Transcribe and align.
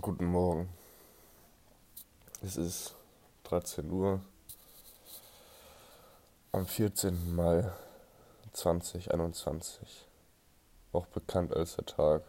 Guten 0.00 0.26
Morgen. 0.26 0.68
Es 2.40 2.56
ist 2.56 2.94
13 3.44 3.90
Uhr 3.90 4.20
am 6.52 6.66
14. 6.66 7.34
Mai 7.34 7.68
2021, 8.52 10.06
auch 10.92 11.06
bekannt 11.06 11.52
als 11.52 11.74
der 11.74 11.86
Tag 11.86 12.22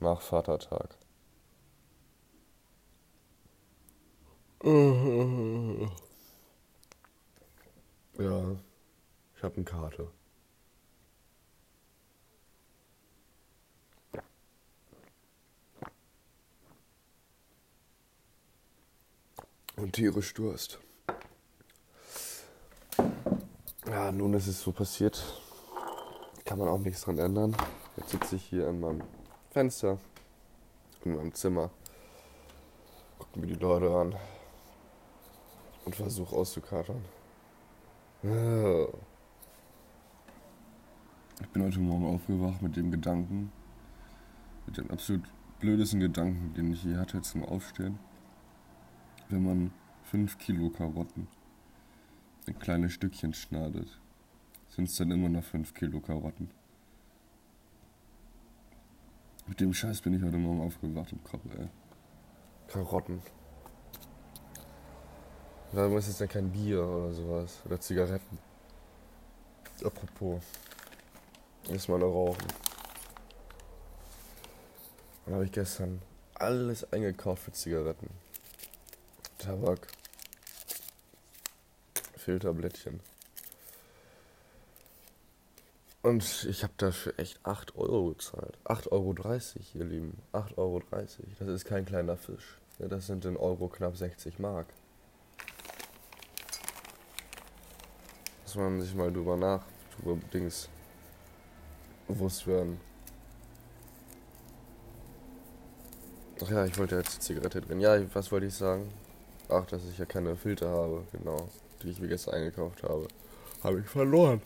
nach 0.00 0.22
Vatertag. 0.22 0.96
Ja, 8.18 8.56
ich 9.36 9.42
habe 9.42 9.56
eine 9.56 9.64
Karte. 9.64 10.10
Und 19.82 19.94
tierisch 19.94 20.32
Durst. 20.34 20.78
Ja, 23.84 24.12
nun 24.12 24.32
ist 24.34 24.46
es 24.46 24.62
so 24.62 24.70
passiert. 24.70 25.42
Kann 26.44 26.60
man 26.60 26.68
auch 26.68 26.78
nichts 26.78 27.02
dran 27.02 27.18
ändern. 27.18 27.56
Jetzt 27.96 28.10
sitze 28.10 28.36
ich 28.36 28.44
hier 28.44 28.68
an 28.68 28.78
meinem 28.78 29.02
Fenster, 29.50 29.98
in 31.04 31.16
meinem 31.16 31.34
Zimmer, 31.34 31.70
gucke 33.18 33.40
mir 33.40 33.48
die 33.48 33.54
Leute 33.54 33.92
an 33.92 34.14
und 35.84 35.96
versuche 35.96 36.36
auszukatern. 36.36 37.04
Ja. 38.22 38.86
Ich 41.40 41.48
bin 41.48 41.64
heute 41.64 41.80
Morgen 41.80 42.06
aufgewacht 42.06 42.62
mit 42.62 42.76
dem 42.76 42.92
Gedanken, 42.92 43.50
mit 44.64 44.76
dem 44.76 44.88
absolut 44.92 45.24
blödesten 45.58 45.98
Gedanken, 45.98 46.54
den 46.54 46.72
ich 46.72 46.84
je 46.84 46.98
hatte 46.98 47.20
zum 47.22 47.44
Aufstehen. 47.44 47.98
Wenn 49.32 49.44
man 49.44 49.72
5 50.10 50.36
Kilo 50.36 50.68
Karotten 50.68 51.26
in 52.44 52.58
kleine 52.58 52.90
Stückchen 52.90 53.32
schneidet, 53.32 53.98
sind 54.68 54.90
es 54.90 54.96
dann 54.96 55.10
immer 55.10 55.30
noch 55.30 55.42
5 55.42 55.72
Kilo 55.72 56.00
Karotten. 56.00 56.50
Mit 59.46 59.58
dem 59.60 59.72
Scheiß 59.72 60.02
bin 60.02 60.12
ich 60.12 60.22
heute 60.22 60.36
Morgen 60.36 60.60
aufgewacht 60.60 61.12
im 61.12 61.24
Kopf, 61.24 61.46
ey. 61.58 61.66
Karotten. 62.68 63.22
Warum 65.72 65.96
ist 65.96 66.08
es 66.08 66.18
denn 66.18 66.28
kein 66.28 66.52
Bier 66.52 66.84
oder 66.86 67.14
sowas? 67.14 67.62
Oder 67.64 67.80
Zigaretten? 67.80 68.38
Apropos. 69.82 70.42
Erstmal 71.70 72.00
noch 72.00 72.12
rauchen. 72.12 72.48
Dann 75.24 75.34
habe 75.36 75.46
ich 75.46 75.52
gestern 75.52 76.02
alles 76.34 76.92
eingekauft 76.92 77.44
für 77.44 77.52
Zigaretten. 77.52 78.10
Tabak. 79.42 79.88
Filterblättchen. 82.16 83.00
Und 86.02 86.44
ich 86.48 86.62
habe 86.62 86.72
dafür 86.76 87.18
echt 87.18 87.44
8 87.44 87.76
Euro 87.76 88.10
gezahlt. 88.10 88.56
8,30 88.64 88.92
Euro, 88.92 89.14
ihr 89.74 89.84
Lieben. 89.84 90.18
8,30 90.32 90.58
Euro. 90.58 90.82
Das 91.40 91.48
ist 91.48 91.64
kein 91.64 91.84
kleiner 91.84 92.16
Fisch. 92.16 92.58
Das 92.78 93.08
sind 93.08 93.24
in 93.24 93.36
Euro 93.36 93.68
knapp 93.68 93.96
60 93.96 94.38
Mark. 94.38 94.66
Muss 98.44 98.54
man 98.54 98.80
sich 98.80 98.94
mal 98.94 99.12
drüber 99.12 99.36
nach, 99.36 99.64
drüber 99.96 100.20
Dings 100.32 100.68
bewusst 102.06 102.46
werden. 102.46 102.80
Ach 106.44 106.50
ja, 106.50 106.64
ich 106.64 106.78
wollte 106.78 106.96
jetzt 106.96 107.22
Zigarette 107.22 107.60
drin. 107.60 107.80
Ja, 107.80 107.98
was 108.14 108.30
wollte 108.30 108.46
ich 108.46 108.54
sagen? 108.54 108.92
Ach, 109.52 109.66
dass 109.66 109.84
ich 109.84 109.98
ja 109.98 110.06
keine 110.06 110.34
Filter 110.34 110.70
habe, 110.70 111.04
genau, 111.12 111.48
die 111.82 111.90
ich 111.90 112.00
wie 112.00 112.08
gestern 112.08 112.34
eingekauft 112.34 112.82
habe. 112.82 113.06
Habe 113.62 113.80
ich 113.80 113.86
verloren. 113.86 114.40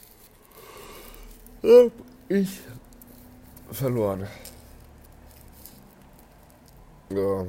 Hab 1.62 1.92
ich 2.28 2.60
verloren. 3.70 4.26
Ja. 7.10 7.46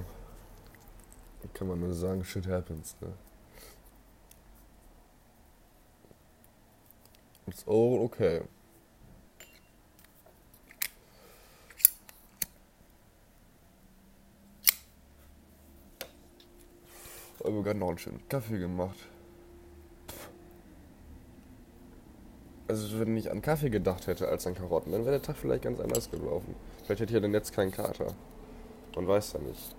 Kann 1.54 1.68
man 1.68 1.80
nur 1.80 1.94
sagen, 1.94 2.24
shit 2.24 2.46
happens, 2.46 2.96
ne? 3.02 3.12
It's 7.48 7.68
all 7.68 8.02
okay. 8.02 8.42
Aber 17.48 17.64
gerade 17.64 17.80
noch 17.80 17.88
einen 17.88 17.98
schönen 17.98 18.28
Kaffee 18.28 18.60
gemacht. 18.60 18.98
Also 22.68 23.00
wenn 23.00 23.16
ich 23.16 23.32
an 23.32 23.42
Kaffee 23.42 23.70
gedacht 23.70 24.08
hätte 24.08 24.28
als 24.28 24.46
an 24.46 24.54
Karotten, 24.54 24.92
dann 24.92 25.06
wäre 25.06 25.12
der 25.12 25.22
Tag 25.22 25.38
vielleicht 25.38 25.64
ganz 25.64 25.80
anders 25.80 26.12
gelaufen. 26.12 26.56
Vielleicht 26.84 27.00
hätte 27.00 27.12
ich 27.12 27.14
ja 27.14 27.22
dann 27.22 27.32
jetzt 27.32 27.54
keinen 27.54 27.72
Kater. 27.72 28.08
Man 28.96 29.08
weiß 29.08 29.34
ja 29.34 29.40
nicht. 29.40 29.76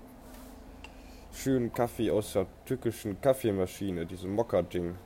Schönen 1.34 1.70
Kaffee 1.70 2.10
aus 2.10 2.32
der 2.32 2.46
türkischen 2.64 3.20
Kaffeemaschine, 3.20 4.06
diese 4.06 4.28
Mokka-Ding. 4.28 4.96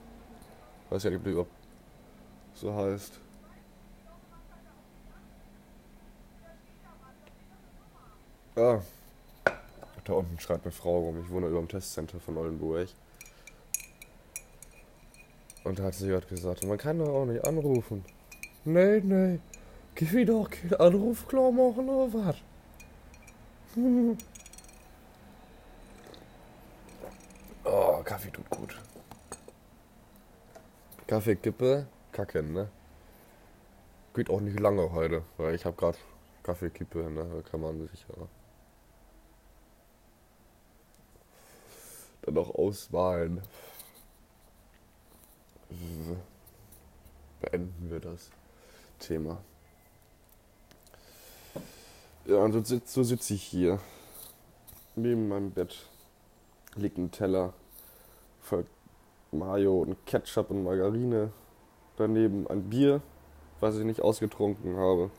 Weiß 0.88 1.02
ja 1.02 1.10
nicht, 1.10 1.18
ob 1.18 1.26
überhaupt 1.26 1.50
so 2.54 2.72
heißt. 2.72 3.18
Ah. 8.54 8.80
Da 10.04 10.14
unten 10.14 10.38
schreit 10.40 10.62
eine 10.62 10.72
Frau 10.72 10.98
rum. 10.98 11.22
Ich 11.22 11.30
wohne 11.30 11.46
über 11.46 11.58
dem 11.58 11.68
Testcenter 11.68 12.18
von 12.18 12.36
Oldenburg. 12.36 12.88
Und 15.64 15.78
da 15.78 15.84
hat 15.84 15.94
sie 15.94 16.08
gerade 16.08 16.26
gesagt, 16.26 16.64
man 16.66 16.78
kann 16.78 16.98
doch 16.98 17.08
auch 17.08 17.24
nicht 17.24 17.44
anrufen. 17.44 18.04
Nee, 18.64 19.00
nee. 19.00 19.38
Gib 19.94 20.12
mir 20.12 20.26
doch 20.26 20.50
keinen 20.50 20.74
Anruf 20.74 21.28
klar 21.28 21.52
machen 21.52 21.88
oder 21.88 22.12
was? 22.12 22.36
Oh, 27.64 28.02
Kaffee 28.04 28.30
tut 28.30 28.50
gut. 28.50 28.76
Kaffeekippe, 31.06 31.86
kacke, 32.10 32.42
ne? 32.42 32.68
Geht 34.14 34.28
auch 34.30 34.40
nicht 34.40 34.58
lange 34.58 34.92
heute, 34.92 35.22
weil 35.36 35.54
ich 35.54 35.64
habe 35.64 35.76
gerade 35.76 35.96
Kaffeekippe, 36.42 37.08
ne? 37.08 37.24
Da 37.24 37.48
kann 37.48 37.60
man 37.60 37.86
sich 37.86 38.04
ja 38.08 38.26
dann 42.22 42.38
auch 42.38 42.54
auswahlen. 42.54 43.40
Beenden 47.40 47.90
wir 47.90 48.00
das 48.00 48.30
Thema. 48.98 49.38
Ja, 52.24 52.36
und 52.36 52.52
so, 52.52 52.62
sitz, 52.62 52.94
so 52.94 53.02
sitze 53.02 53.34
ich 53.34 53.42
hier. 53.42 53.80
Neben 54.94 55.28
meinem 55.28 55.50
Bett 55.50 55.86
liegt 56.76 56.98
ein 56.98 57.10
Teller 57.10 57.52
voll 58.40 58.66
Mayo 59.32 59.80
und 59.80 60.06
Ketchup 60.06 60.50
und 60.50 60.62
Margarine. 60.62 61.32
Daneben 61.96 62.46
ein 62.48 62.68
Bier, 62.68 63.00
was 63.60 63.76
ich 63.76 63.84
nicht 63.84 64.00
ausgetrunken 64.00 64.76
habe. 64.76 65.10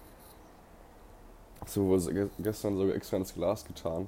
So 1.65 1.87
wurde 1.87 2.29
gestern 2.39 2.77
sogar 2.77 2.95
extra 2.95 3.17
ins 3.17 3.33
Glas 3.33 3.65
getan 3.65 4.07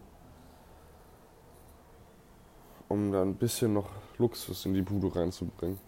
um 2.90 3.12
da 3.12 3.22
ein 3.22 3.36
bisschen 3.36 3.74
noch 3.74 3.90
Luxus 4.18 4.66
in 4.66 4.74
die 4.74 4.82
Bude 4.82 5.16
reinzubringen. 5.16 5.80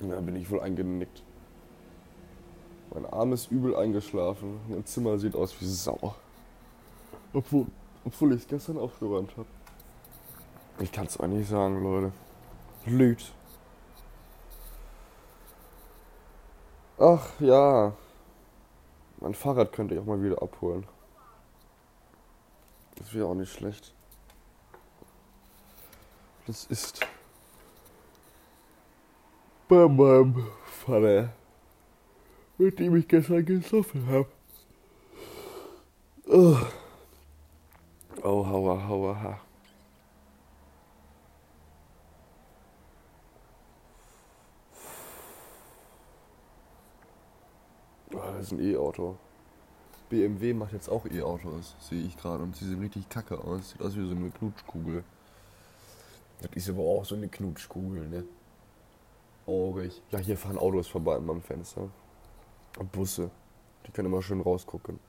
Und 0.00 0.10
da 0.10 0.20
bin 0.20 0.36
ich 0.36 0.50
wohl 0.50 0.60
eingenickt. 0.60 1.22
Mein 2.94 3.06
Arm 3.06 3.32
ist 3.32 3.50
übel 3.50 3.76
eingeschlafen. 3.76 4.60
Mein 4.68 4.84
Zimmer 4.86 5.18
sieht 5.18 5.34
aus 5.34 5.60
wie 5.60 5.66
Sau. 5.66 6.14
Obwohl, 7.32 7.66
obwohl 8.04 8.32
ich 8.32 8.42
es 8.42 8.48
gestern 8.48 8.78
aufgeräumt 8.78 9.32
habe. 9.36 9.48
Ich 10.80 10.92
kann 10.92 11.06
es 11.06 11.18
auch 11.18 11.26
nicht 11.26 11.48
sagen, 11.48 11.82
Leute. 11.82 12.12
Lügt. 12.86 13.32
Ach 16.98 17.28
ja. 17.40 17.92
Mein 19.20 19.34
Fahrrad 19.34 19.72
könnte 19.72 19.94
ich 19.94 20.00
auch 20.00 20.06
mal 20.06 20.22
wieder 20.22 20.40
abholen. 20.40 20.86
Das 22.96 23.12
wäre 23.12 23.26
auch 23.26 23.34
nicht 23.34 23.52
schlecht. 23.52 23.92
Das 26.48 26.64
ist 26.64 27.00
bei 29.68 29.86
meinem 29.86 30.46
Vater, 30.64 31.30
mit 32.56 32.78
dem 32.78 32.96
ich 32.96 33.06
gestern 33.06 33.44
gesoffen 33.44 34.06
habe. 34.06 34.28
Oh. 36.26 36.56
oh, 38.22 38.46
hauer, 38.46 38.88
hauer, 38.88 39.22
ha. 39.22 39.40
Das 48.10 48.40
ist 48.40 48.52
ein 48.52 48.60
E-Auto. 48.60 49.18
BMW 50.08 50.54
macht 50.54 50.72
jetzt 50.72 50.88
auch 50.88 51.04
E-Autos, 51.04 51.76
sehe 51.78 52.06
ich 52.06 52.16
gerade. 52.16 52.42
Und 52.42 52.56
sie 52.56 52.66
sehen 52.66 52.80
richtig 52.80 53.06
kacke 53.10 53.38
aus. 53.38 53.72
Sieht 53.72 53.82
aus 53.82 53.94
wie 53.94 54.08
so 54.08 54.16
eine 54.16 54.30
Knutschkugel. 54.30 55.04
Das 56.40 56.50
ist 56.54 56.68
aber 56.68 56.82
auch 56.82 57.04
so 57.04 57.14
eine 57.14 57.28
Knutschkugel, 57.28 58.08
ne? 58.08 58.24
Aurig. 59.46 60.02
Ja, 60.10 60.18
hier 60.18 60.36
fahren 60.36 60.58
Autos 60.58 60.88
vorbei 60.88 61.16
an 61.16 61.26
meinem 61.26 61.42
Fenster. 61.42 61.90
Und 62.78 62.92
Busse. 62.92 63.30
Die 63.86 63.92
können 63.92 64.06
immer 64.06 64.22
schön 64.22 64.40
rausgucken. 64.40 65.00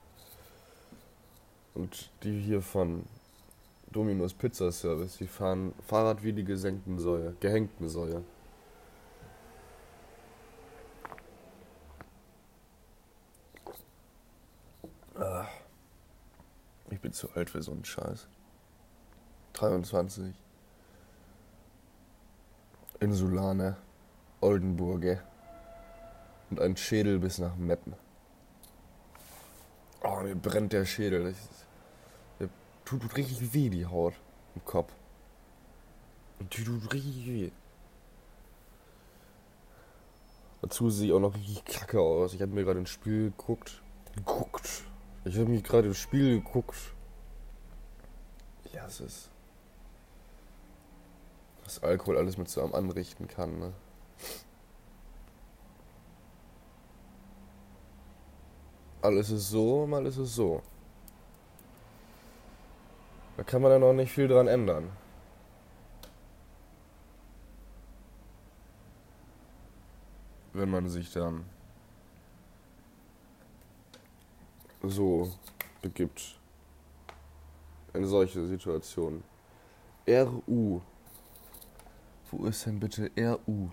Und 1.74 2.10
die 2.22 2.40
hier 2.40 2.62
von 2.62 3.04
Dominos 3.92 4.34
Pizza 4.34 4.72
Service, 4.72 5.18
die 5.18 5.26
fahren 5.26 5.74
Fahrrad 5.86 6.22
wie 6.22 6.32
die 6.32 6.44
gesenkten 6.44 6.98
Säue, 6.98 7.34
gehängten 7.40 7.88
Säue. 7.88 8.24
Ah. 15.14 15.46
Ich 16.88 17.00
bin 17.00 17.12
zu 17.12 17.30
alt 17.32 17.50
für 17.50 17.62
so 17.62 17.72
einen 17.72 17.84
Scheiß. 17.84 18.26
23. 19.52 20.34
Insulane, 23.00 23.76
Oldenburge 24.42 25.22
und 26.50 26.60
ein 26.60 26.76
Schädel 26.76 27.18
bis 27.18 27.38
nach 27.38 27.56
Meppen. 27.56 27.94
Oh, 30.02 30.20
mir 30.20 30.36
brennt 30.36 30.74
der 30.74 30.84
Schädel. 30.84 31.24
Das 31.24 31.32
ist, 31.32 31.66
der 32.40 32.48
tut, 32.84 33.00
tut 33.00 33.16
richtig 33.16 33.54
weh, 33.54 33.70
die 33.70 33.86
Haut 33.86 34.14
im 34.54 34.64
Kopf. 34.66 34.92
Und 36.38 36.54
die 36.54 36.62
tut 36.62 36.92
richtig 36.92 37.26
weh. 37.26 37.50
Dazu 40.60 40.90
sehe 40.90 41.06
ich 41.08 41.12
auch 41.14 41.20
noch 41.20 41.34
richtig 41.34 41.64
kacke 41.64 42.00
aus. 42.00 42.34
Ich 42.34 42.42
habe 42.42 42.52
mir 42.52 42.64
gerade 42.64 42.80
ins 42.80 42.90
Spiel 42.90 43.30
geguckt. 43.30 43.82
Geguckt. 44.14 44.84
Ich 45.24 45.38
habe 45.38 45.48
mich 45.48 45.64
gerade 45.64 45.88
ins 45.88 45.98
Spiel 45.98 46.42
geguckt. 46.42 46.76
Ja, 48.74 48.86
es 48.86 49.00
ist. 49.00 49.29
Was 51.70 51.84
Alkohol 51.84 52.18
alles 52.18 52.36
mit 52.36 52.48
so 52.48 52.64
einem 52.64 52.74
anrichten 52.74 53.28
kann, 53.28 53.60
ne? 53.60 53.72
Alles 59.02 59.30
ist 59.30 59.50
so, 59.50 59.86
mal 59.86 60.04
ist 60.04 60.16
es 60.16 60.34
so. 60.34 60.62
Da 63.36 63.44
kann 63.44 63.62
man 63.62 63.70
dann 63.70 63.84
auch 63.84 63.92
nicht 63.92 64.10
viel 64.10 64.26
dran 64.26 64.48
ändern. 64.48 64.90
Wenn 70.52 70.70
man 70.70 70.88
sich 70.88 71.12
dann 71.12 71.44
so 74.82 75.32
begibt 75.82 76.36
in 77.94 78.04
solche 78.06 78.44
Situationen. 78.44 79.22
RU. 80.08 80.80
Wo 82.30 82.46
ist 82.46 82.64
denn 82.66 82.78
bitte 82.78 83.10
RU? 83.18 83.70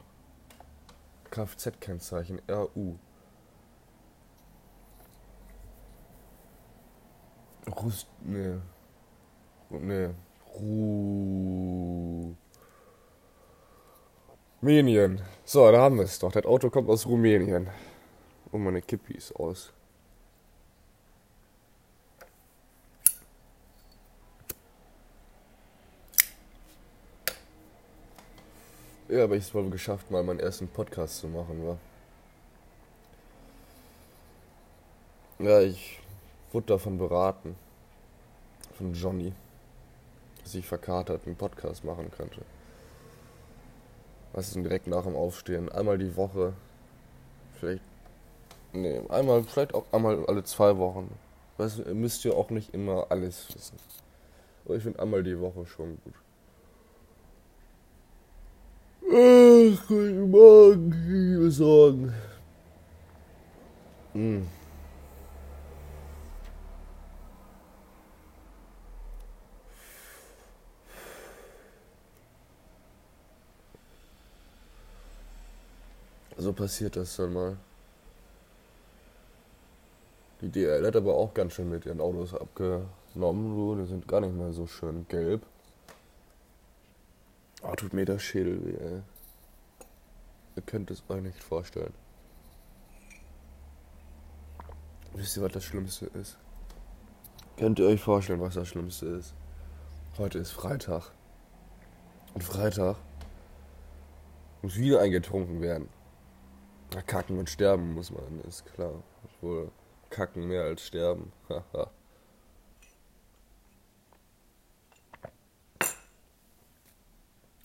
Kfz-Kennzeichen 1.30 2.42
RU. 2.50 2.96
Rust. 7.68 8.08
Ne. 8.24 8.62
Ne. 9.70 10.16
Ru. 10.56 12.36
Rumänien. 14.62 15.22
So, 15.46 15.72
da 15.72 15.82
haben 15.82 15.98
wir 15.98 16.06
es 16.06 16.18
doch. 16.18 16.32
Das 16.32 16.46
Auto 16.46 16.70
kommt 16.70 16.90
aus 16.90 17.06
Rumänien. 17.06 17.70
Und 18.52 18.64
meine 18.64 18.82
Kippis 18.82 19.32
aus. 19.34 19.72
Ja, 29.10 29.24
aber 29.24 29.38
ich 29.38 29.46
es 29.46 29.54
wohl 29.54 29.70
geschafft, 29.70 30.12
mal 30.12 30.22
meinen 30.22 30.42
ersten 30.42 30.68
Podcast 30.68 31.20
zu 31.20 31.28
machen, 31.28 31.66
wa? 31.66 31.78
Ja, 35.40 35.62
ich 35.62 36.02
wurde 36.52 36.68
davon 36.68 36.98
beraten. 36.98 37.56
Von 38.74 38.94
Johnny. 38.94 39.34
Dass 40.44 40.56
ich 40.56 40.68
verkatert 40.68 41.22
einen 41.26 41.38
Podcast 41.38 41.86
machen 41.86 42.12
könnte. 42.12 42.42
Was 44.34 44.48
ist 44.48 44.56
denn 44.56 44.64
direkt 44.64 44.88
nach 44.88 45.04
dem 45.04 45.16
Aufstehen? 45.16 45.72
Einmal 45.72 45.98
die 45.98 46.16
Woche. 46.18 46.54
Vielleicht. 47.60 47.84
Nee, 48.74 49.02
einmal, 49.08 49.44
vielleicht 49.44 49.74
auch 49.74 49.86
einmal 49.94 50.26
alle 50.26 50.44
zwei 50.44 50.78
Wochen. 50.78 51.18
Weißt 51.58 51.80
ihr 51.80 51.94
müsst 51.96 52.26
ja 52.26 52.34
auch 52.34 52.50
nicht 52.50 52.74
immer 52.74 53.08
alles 53.10 53.48
wissen. 53.56 53.78
Aber 54.66 54.76
ich 54.76 54.84
finde 54.84 55.00
einmal 55.00 55.24
die 55.24 55.40
Woche 55.40 55.66
schon 55.66 55.98
gut. 56.04 56.14
Ach, 59.10 59.88
guten 59.88 60.30
Morgen, 60.30 60.92
liebe 61.08 61.50
Sorgen. 61.50 62.14
Hm. 64.12 64.46
So 76.38 76.52
passiert 76.52 76.98
das 76.98 77.16
dann 77.16 77.32
mal. 77.32 77.56
Die 80.42 80.50
DL 80.50 80.86
hat 80.86 80.98
aber 80.98 81.16
auch 81.16 81.34
ganz 81.34 81.54
schön 81.54 81.70
mit 81.70 81.86
ihren 81.86 82.02
Autos 82.02 82.34
abgenommen. 82.34 83.56
So. 83.56 83.76
Die 83.76 83.86
sind 83.86 84.06
gar 84.06 84.20
nicht 84.20 84.36
mehr 84.36 84.52
so 84.52 84.68
schön 84.68 85.06
gelb. 85.08 85.44
Oh, 87.70 87.76
tut 87.76 87.94
mir 87.94 88.06
der 88.06 88.18
Schädel 88.18 88.66
weh, 88.66 88.78
ey. 88.78 89.02
Ihr 90.56 90.62
könnt 90.62 90.90
es 90.90 91.04
euch 91.10 91.22
nicht 91.22 91.44
vorstellen. 91.44 91.94
Wisst 95.14 95.36
ihr, 95.36 95.44
was 95.44 95.52
das 95.52 95.66
Schlimmste 95.66 96.06
ist? 96.06 96.38
Könnt 97.58 97.80
ihr 97.80 97.88
euch 97.88 98.00
vorstellen, 98.00 98.40
was 98.40 98.54
das 98.54 98.70
Schlimmste 98.70 99.08
ist? 99.08 99.34
Heute 100.18 100.40
ist 100.40 100.52
Freitag. 100.52 101.12
Und 102.34 102.44
Freitag 102.44 102.96
muss 104.62 104.78
wieder 104.78 105.02
eingetrunken 105.02 105.60
werden. 105.60 105.90
Na, 106.94 107.02
kacken 107.02 107.38
und 107.38 107.50
sterben 107.50 107.94
muss 107.94 108.12
man, 108.12 108.40
ist 108.48 108.66
klar. 108.66 109.04
Obwohl, 109.26 109.72
kacken 110.10 110.48
mehr 110.48 110.64
als 110.64 110.88
sterben. 110.88 111.34
Haha. 111.50 111.92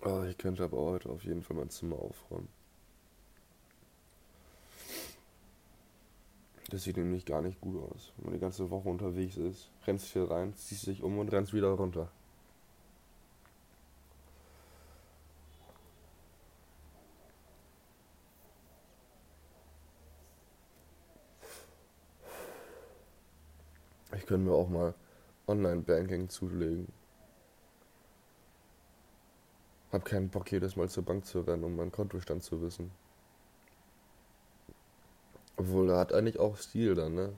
oh, 0.04 0.22
ich 0.24 0.31
könnte 0.42 0.64
aber 0.64 0.78
heute 0.78 1.08
auf 1.08 1.22
jeden 1.24 1.40
Fall 1.42 1.56
mein 1.56 1.70
Zimmer 1.70 1.96
aufräumen. 1.96 2.48
Das 6.68 6.82
sieht 6.82 6.96
nämlich 6.96 7.24
gar 7.24 7.42
nicht 7.42 7.60
gut 7.60 7.80
aus. 7.80 8.12
Wenn 8.16 8.24
man 8.24 8.34
die 8.34 8.40
ganze 8.40 8.68
Woche 8.70 8.88
unterwegs 8.88 9.36
ist, 9.36 9.70
rennst 9.86 10.06
hier 10.06 10.28
rein, 10.28 10.56
ziehst 10.56 10.86
dich 10.88 11.02
um 11.02 11.18
und 11.18 11.30
rennst 11.30 11.52
wieder 11.54 11.68
runter. 11.68 12.10
Ich 24.16 24.26
könnte 24.26 24.46
mir 24.46 24.54
auch 24.54 24.68
mal 24.68 24.94
Online-Banking 25.46 26.28
zulegen. 26.28 26.88
Hab 29.92 30.04
keinen 30.06 30.30
Bock, 30.30 30.50
jedes 30.50 30.74
Mal 30.74 30.88
zur 30.88 31.04
Bank 31.04 31.26
zu 31.26 31.42
rennen, 31.42 31.64
um 31.64 31.76
meinen 31.76 31.92
Kontostand 31.92 32.42
zu 32.42 32.62
wissen. 32.62 32.90
Obwohl, 35.58 35.90
er 35.90 35.98
hat 35.98 36.14
eigentlich 36.14 36.40
auch 36.40 36.56
Stil 36.56 36.94
dann, 36.94 37.14
ne? 37.14 37.34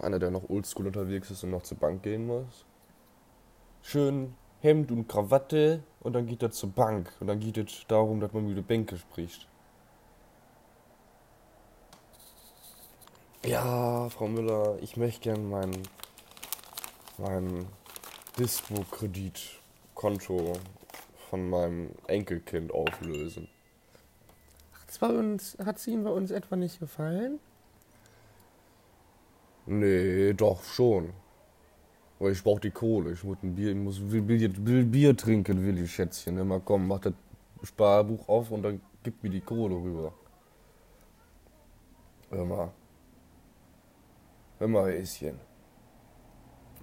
Einer, 0.00 0.18
der 0.18 0.30
noch 0.30 0.50
oldschool 0.50 0.86
unterwegs 0.86 1.30
ist 1.30 1.44
und 1.44 1.50
noch 1.50 1.62
zur 1.62 1.78
Bank 1.78 2.02
gehen 2.02 2.26
muss. 2.26 2.66
Schön 3.80 4.34
Hemd 4.60 4.92
und 4.92 5.08
Krawatte 5.08 5.82
und 6.00 6.12
dann 6.12 6.26
geht 6.26 6.42
er 6.42 6.50
zur 6.50 6.68
Bank. 6.70 7.10
Und 7.20 7.26
dann 7.26 7.40
geht 7.40 7.56
es 7.56 7.86
darum, 7.88 8.20
dass 8.20 8.32
man 8.32 8.54
der 8.54 8.62
Bänke 8.62 8.98
spricht. 8.98 9.48
Ja, 13.44 14.08
Frau 14.10 14.28
Müller, 14.28 14.78
ich 14.82 14.96
möchte 14.96 15.22
gern 15.22 15.50
mein, 15.50 15.72
mein 17.18 17.66
Dispo-Kreditkonto 18.38 20.52
von 21.32 21.48
meinem 21.48 21.88
Enkelkind 22.08 22.74
auflösen. 22.74 23.48
Hat's 24.78 24.98
bei 24.98 25.06
uns, 25.06 25.56
hat's 25.64 25.86
Ihnen 25.86 26.04
bei 26.04 26.10
uns 26.10 26.30
etwa 26.30 26.56
nicht 26.56 26.78
gefallen? 26.78 27.40
Nee, 29.64 30.34
doch 30.34 30.62
schon. 30.62 31.14
Aber 32.20 32.30
ich 32.30 32.42
brauch 32.44 32.60
die 32.60 32.70
Kohle. 32.70 33.12
Ich 33.12 33.24
muss 33.24 33.38
ein 33.42 33.54
Bier, 33.54 33.70
ich 33.70 33.78
muss 33.78 33.98
will 34.10 34.20
Bier, 34.20 34.52
will 34.66 34.84
Bier 34.84 35.16
trinken, 35.16 35.64
will 35.64 35.78
ich 35.78 35.94
Schätzchen. 35.94 36.36
Immer 36.36 36.60
komm, 36.60 36.86
mach 36.86 37.00
das 37.00 37.14
Sparbuch 37.62 38.28
auf 38.28 38.50
und 38.50 38.62
dann 38.62 38.82
gib 39.02 39.22
mir 39.22 39.30
die 39.30 39.40
Kohle 39.40 39.76
rüber. 39.76 40.12
Hör 42.28 42.44
mal. 42.44 42.70
Hör 44.58 44.68
mal, 44.68 44.92
Häschen. 44.92 45.40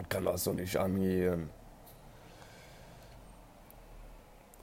Kann 0.09 0.25
das 0.25 0.45
doch 0.45 0.55
nicht 0.55 0.75
angehen. 0.75 1.51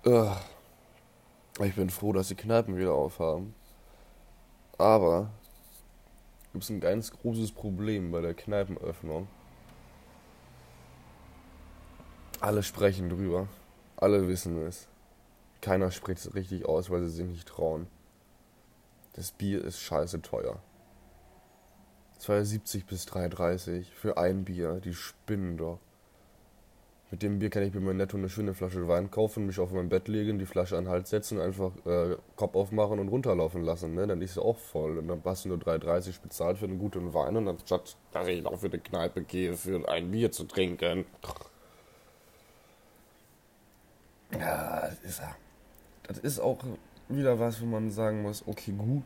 Ich 0.07 1.75
bin 1.75 1.91
froh, 1.91 2.13
dass 2.13 2.29
die 2.29 2.37
Kneipen 2.37 2.77
wieder 2.77 2.93
aufhaben. 2.93 3.57
Aber 4.79 5.31
gibt 6.53 6.63
es 6.63 6.71
ein 6.71 6.79
ganz 6.79 7.11
großes 7.11 7.51
Problem 7.51 8.13
bei 8.13 8.21
der 8.21 8.35
Kneipenöffnung. 8.35 9.27
Alle 12.41 12.63
sprechen 12.63 13.09
drüber. 13.09 13.49
Alle 13.97 14.29
wissen 14.29 14.57
es. 14.65 14.87
Keiner 15.61 15.91
spricht 15.91 16.21
es 16.21 16.35
richtig 16.37 16.67
aus, 16.67 16.89
weil 16.89 17.03
sie 17.03 17.11
sich 17.11 17.27
nicht 17.27 17.49
trauen. 17.49 17.89
Das 19.15 19.33
Bier 19.33 19.65
ist 19.65 19.81
scheiße 19.81 20.23
teuer. 20.23 20.61
2,70 22.21 22.87
bis 22.87 23.09
3,30 23.09 23.87
für 23.91 24.19
ein 24.19 24.45
Bier. 24.45 24.75
Die 24.85 24.95
spinnen 24.95 25.57
doch. 25.57 25.81
Mit 27.11 27.23
dem 27.23 27.39
Bier 27.39 27.51
kann 27.51 27.63
ich 27.63 27.73
mir 27.73 27.81
mal 27.81 27.95
netto 27.95 28.17
eine 28.17 28.29
schöne 28.29 28.53
Flasche 28.53 28.89
Wein 28.89 29.13
kaufen, 29.13 29.47
mich 29.47 29.61
auf 29.61 29.71
mein 29.71 29.89
Bett 29.89 30.09
legen, 30.09 30.41
die 30.41 30.47
Flasche 30.47 30.77
an 30.77 30.85
den 30.85 30.91
Hals 30.91 31.11
setzen, 31.11 31.41
einfach 31.41 31.71
äh, 31.87 32.17
Kopf 32.35 32.57
aufmachen 32.57 32.99
und 32.99 33.09
runterlaufen 33.09 33.63
lassen. 33.63 33.95
Ne? 33.95 34.09
Dann 34.09 34.21
ist 34.21 34.35
sie 34.35 34.43
auch 34.43 34.59
voll. 34.59 34.99
Und 34.99 35.07
dann 35.07 35.23
hast 35.25 35.45
du 35.45 35.51
nur 35.51 35.59
3,30 35.59 36.21
bezahlt 36.21 36.59
für 36.59 36.65
einen 36.65 36.81
guten 36.81 37.15
Wein 37.15 37.37
und 37.37 37.47
dann 37.47 37.59
statt, 37.61 37.97
dass 38.11 38.27
ich 38.27 38.43
noch 38.43 38.59
für 38.59 38.67
eine 38.67 38.81
Kneipe 38.81 39.23
gehe, 39.23 39.57
für 39.57 39.89
ein 39.89 40.11
Bier 40.11 40.33
zu 40.33 40.45
trinken. 40.45 41.05
Ja, 44.33 44.89
das 44.89 44.99
ist. 45.01 45.23
Das 46.03 46.19
ist 46.19 46.41
auch 46.41 46.59
wieder 47.09 47.39
was, 47.39 47.61
wo 47.61 47.67
man 47.67 47.91
sagen 47.91 48.23
muss, 48.23 48.43
okay, 48.47 48.73
gut. 48.73 49.05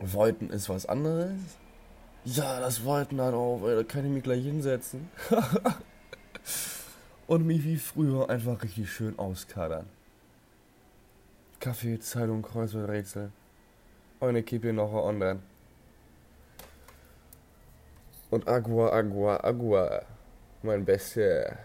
Wollten 0.00 0.48
ist 0.48 0.68
was 0.70 0.86
anderes. 0.86 1.32
Ja, 2.24 2.58
das 2.60 2.84
Wollten 2.84 3.20
hat 3.20 3.34
auch, 3.34 3.60
da 3.64 3.82
kann 3.82 4.04
ich 4.04 4.10
mich 4.10 4.22
gleich 4.22 4.44
hinsetzen. 4.44 5.10
und 7.26 7.46
mich 7.46 7.64
wie 7.64 7.76
früher 7.76 8.30
einfach 8.30 8.62
richtig 8.62 8.90
schön 8.90 9.18
auskadern. 9.18 9.86
Kaffee, 11.60 11.98
Zeitung, 11.98 12.42
Kreuzworträtsel. 12.42 13.32
Eine 14.20 14.42
Kippe 14.42 14.72
noch 14.72 14.92
online. 14.92 15.40
Und 18.30 18.46
Agua, 18.48 18.92
Agua, 18.92 19.42
Agua. 19.42 20.02
Mein 20.62 20.84
Beste. 20.84 21.58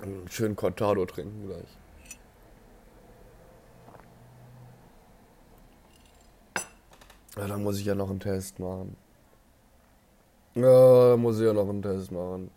Einen 0.00 0.28
schönen 0.28 0.56
Cortado 0.56 1.06
trinken 1.06 1.46
gleich. 1.46 1.68
Ja, 7.36 7.48
dann 7.48 7.62
muss 7.62 7.78
ich 7.78 7.86
ja 7.86 7.94
noch 7.94 8.10
einen 8.10 8.20
Test 8.20 8.58
machen. 8.60 8.96
Ja, 10.54 11.16
muss 11.16 11.38
ich 11.38 11.46
ja 11.46 11.52
noch 11.52 11.68
einen 11.68 11.82
Test 11.82 12.12
machen. 12.12 12.50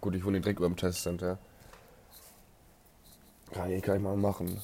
Gut, 0.00 0.14
ich 0.14 0.24
wohne 0.24 0.40
direkt 0.40 0.58
über 0.58 0.68
dem 0.68 0.76
Testcenter. 0.76 1.38
Kann 3.52 3.70
ich 3.70 3.82
gleich 3.82 4.00
mal 4.00 4.16
machen. 4.16 4.60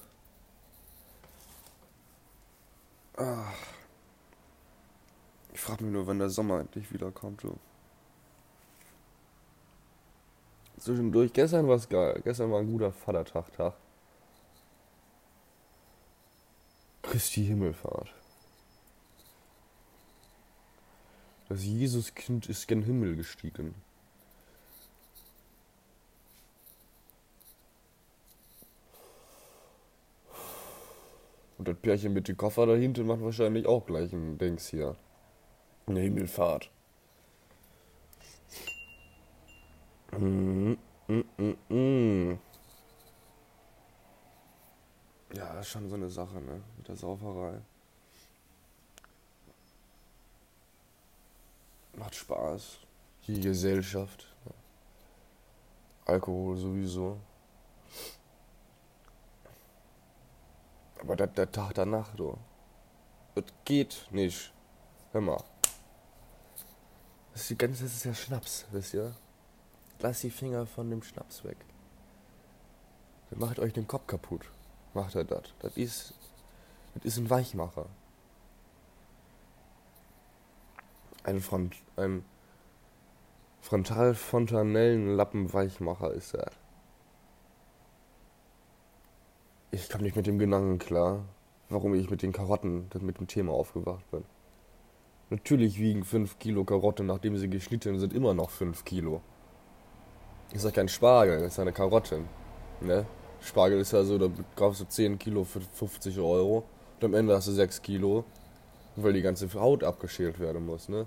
Ach. 3.16 3.54
Ich 5.52 5.60
frage 5.60 5.84
mich 5.84 5.92
nur, 5.92 6.06
wann 6.06 6.18
der 6.18 6.30
Sommer 6.30 6.60
endlich 6.60 6.92
wiederkommt. 6.92 7.42
So. 7.42 7.58
Zwischendurch, 10.78 11.32
gestern 11.32 11.68
war 11.68 11.76
es 11.76 11.88
geil. 11.88 12.20
Gestern 12.24 12.50
war 12.50 12.60
ein 12.60 12.70
guter 12.70 12.92
Vatertag-Tag. 12.92 13.74
Christi 17.02 17.44
Himmelfahrt. 17.44 18.14
Das 21.48 21.64
Jesuskind 21.64 22.48
ist 22.48 22.66
gen 22.68 22.82
Himmel 22.82 23.16
gestiegen. 23.16 23.74
Und 31.60 31.68
das 31.68 31.76
Pärchen 31.76 32.14
mit 32.14 32.26
dem 32.26 32.38
Koffer 32.38 32.64
dahinter 32.64 33.04
macht 33.04 33.20
wahrscheinlich 33.20 33.66
auch 33.66 33.84
gleich 33.84 34.14
ein 34.14 34.38
Dings 34.38 34.68
hier. 34.68 34.96
Eine 35.86 36.00
Himmelfahrt. 36.00 36.70
Mm, 40.12 40.72
mm, 41.06 41.54
mm. 41.68 42.38
Ja, 45.34 45.60
ist 45.60 45.68
schon 45.68 45.86
so 45.90 45.96
eine 45.96 46.08
Sache, 46.08 46.40
ne? 46.40 46.62
Mit 46.78 46.88
der 46.88 46.96
Sauferei. 46.96 47.60
Macht 51.98 52.14
Spaß. 52.14 52.78
Die 53.26 53.38
Gesellschaft. 53.38 54.34
Alkohol 56.06 56.56
sowieso. 56.56 57.18
Aber 61.00 61.16
der, 61.16 61.28
der 61.28 61.50
Tag 61.50 61.74
danach, 61.74 62.14
du. 62.14 62.36
Das 63.34 63.44
geht 63.64 64.06
nicht. 64.10 64.52
Hör 65.12 65.20
mal. 65.20 65.42
Das 67.32 67.42
ist, 67.42 67.50
die 67.50 67.58
ganze, 67.58 67.84
das 67.84 67.94
ist 67.94 68.04
ja 68.04 68.14
Schnaps, 68.14 68.66
wisst 68.70 68.94
ihr? 68.94 69.14
Lasst 70.00 70.22
die 70.22 70.30
Finger 70.30 70.66
von 70.66 70.90
dem 70.90 71.02
Schnaps 71.02 71.44
weg. 71.44 71.58
Dann 73.30 73.38
macht 73.38 73.58
euch 73.58 73.72
den 73.72 73.86
Kopf 73.86 74.06
kaputt. 74.06 74.42
Macht 74.94 75.14
er 75.14 75.24
das. 75.24 75.44
Das 75.60 75.76
ist, 75.76 76.14
das 76.94 77.04
ist 77.04 77.18
ein 77.18 77.30
Weichmacher. 77.30 77.86
Ein, 81.22 81.40
Front, 81.40 81.76
ein 81.96 82.24
Frontalfontanellenlappenweichmacher 83.60 86.12
ist 86.12 86.34
er. 86.34 86.50
Ich 89.72 89.88
kam 89.88 90.02
nicht 90.02 90.16
mit 90.16 90.26
dem 90.26 90.40
Gedanken 90.40 90.80
klar, 90.80 91.24
warum 91.68 91.94
ich 91.94 92.10
mit 92.10 92.22
den 92.22 92.32
Karotten 92.32 92.90
mit 93.02 93.20
dem 93.20 93.28
Thema 93.28 93.52
aufgewacht 93.52 94.10
bin. 94.10 94.24
Natürlich 95.28 95.78
wiegen 95.78 96.02
5 96.02 96.40
Kilo 96.40 96.64
Karotte, 96.64 97.04
nachdem 97.04 97.36
sie 97.36 97.48
geschnitten 97.48 98.00
sind, 98.00 98.12
immer 98.12 98.34
noch 98.34 98.50
5 98.50 98.84
Kilo. 98.84 99.20
Ist 100.52 100.64
ja 100.64 100.72
kein 100.72 100.88
Spargel, 100.88 101.44
ist 101.44 101.60
eine 101.60 101.72
Karotte. 101.72 102.22
Ne? 102.80 103.06
Spargel 103.40 103.78
ist 103.78 103.92
ja 103.92 104.02
so, 104.02 104.18
da 104.18 104.28
kaufst 104.56 104.80
du 104.80 104.86
10 104.86 105.20
Kilo 105.20 105.44
für 105.44 105.60
50 105.60 106.18
Euro 106.18 106.64
und 106.96 107.04
am 107.04 107.14
Ende 107.14 107.36
hast 107.36 107.46
du 107.46 107.52
6 107.52 107.80
Kilo, 107.80 108.24
weil 108.96 109.12
die 109.12 109.22
ganze 109.22 109.52
Haut 109.54 109.84
abgeschält 109.84 110.40
werden 110.40 110.66
muss, 110.66 110.88
ne? 110.88 111.06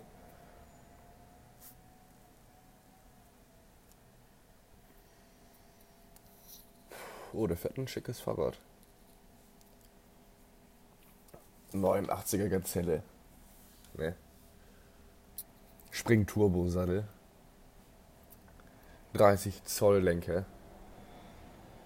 Oh, 7.33 7.47
der 7.47 7.57
fährt 7.57 7.77
ein 7.77 7.87
schickes 7.87 8.19
Fahrrad. 8.19 8.59
89er 11.73 12.49
Gazelle. 12.49 13.03
Ne? 13.95 14.15
Spring-Turbo-Sattel. 15.91 17.07
30 19.13 19.63
Zoll 19.63 19.99
Lenker. 19.99 20.45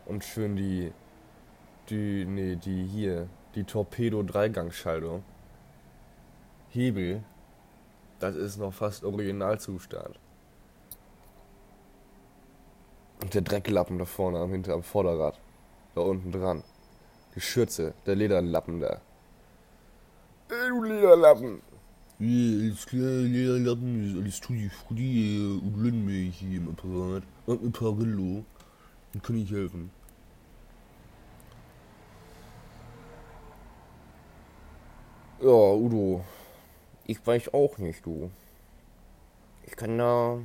Und 0.05 0.23
schön 0.23 0.55
die. 0.55 0.91
Die. 1.89 2.25
Nee, 2.25 2.55
die 2.55 2.85
hier. 2.85 3.29
Die 3.55 3.63
Torpedo-Dreigangschaltung. 3.63 5.23
Hebel. 6.69 7.23
Das 8.19 8.35
ist 8.35 8.57
noch 8.57 8.73
fast 8.73 9.03
Originalzustand. 9.03 10.19
Und 13.21 13.33
der 13.33 13.41
Drecklappen 13.41 13.97
da 13.97 14.05
vorne 14.05 14.39
am 14.39 14.51
hinter 14.51 14.73
am 14.73 14.83
Vorderrad. 14.83 15.39
Da 15.95 16.01
unten 16.01 16.31
dran. 16.31 16.63
Die 17.35 17.41
Schürze, 17.41 17.93
der 18.05 18.15
Lederlappen 18.15 18.79
da. 18.79 19.01
Ey, 20.49 20.69
du 20.69 20.83
Lederlappen! 20.83 21.61
Ja, 22.19 22.27
alles 22.27 22.85
klar, 22.85 23.01
Lederlappen, 23.01 24.09
ist 24.09 24.17
alles 24.17 24.39
tutti 24.39 24.69
frutti 24.69 25.59
und 25.61 25.83
Lindenmilch 25.83 26.37
hier 26.37 26.57
im 26.57 26.69
Apparat. 26.69 27.23
Und 27.45 27.63
ein 27.63 27.71
Parillo. 27.71 28.43
Dann 29.13 29.21
kann 29.21 29.37
ich 29.37 29.51
helfen. 29.51 29.91
Ja, 35.39 35.73
Udo. 35.73 36.23
Ich 37.05 37.25
weiß 37.25 37.53
auch 37.53 37.77
nicht, 37.77 38.05
du. 38.05 38.31
Ich 39.63 39.75
kann 39.75 39.97
da 39.97 40.39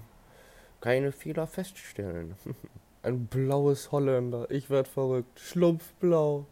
keine 0.82 1.12
Fehler 1.12 1.46
feststellen. 1.46 2.34
Ein 3.02 3.26
blaues 3.26 3.90
Holländer. 3.90 4.50
Ich 4.50 4.68
werd 4.68 4.86
verrückt. 4.86 5.40
Schlumpfblau. 5.40 6.44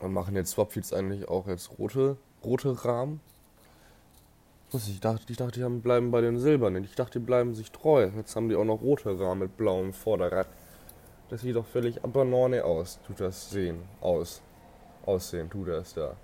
Und 0.00 0.12
machen 0.12 0.36
jetzt 0.36 0.52
Swapfeeds 0.52 0.92
eigentlich 0.92 1.26
auch 1.26 1.48
jetzt 1.48 1.78
rote, 1.78 2.16
rote 2.44 2.84
Rahmen? 2.84 3.20
Ich 4.72 5.00
dachte, 5.00 5.24
ich 5.28 5.38
dachte, 5.38 5.60
die 5.60 5.80
bleiben 5.80 6.10
bei 6.10 6.20
den 6.20 6.38
silbernen. 6.38 6.84
Ich 6.84 6.94
dachte, 6.94 7.18
die 7.18 7.24
bleiben 7.24 7.54
sich 7.54 7.72
treu. 7.72 8.10
Jetzt 8.16 8.36
haben 8.36 8.48
die 8.48 8.56
auch 8.56 8.64
noch 8.64 8.82
rote 8.82 9.18
Rahmen 9.18 9.40
mit 9.40 9.56
blauem 9.56 9.92
Vorderrad. 9.92 10.48
Das 11.30 11.40
sieht 11.40 11.56
doch 11.56 11.66
völlig 11.66 12.04
abanorne 12.04 12.64
aus. 12.64 12.98
Tut 13.06 13.20
das 13.20 13.50
sehen. 13.50 13.82
Aus. 14.00 14.42
Aussehen 15.06 15.48
tut 15.48 15.68
das 15.68 15.94
da. 15.94 16.16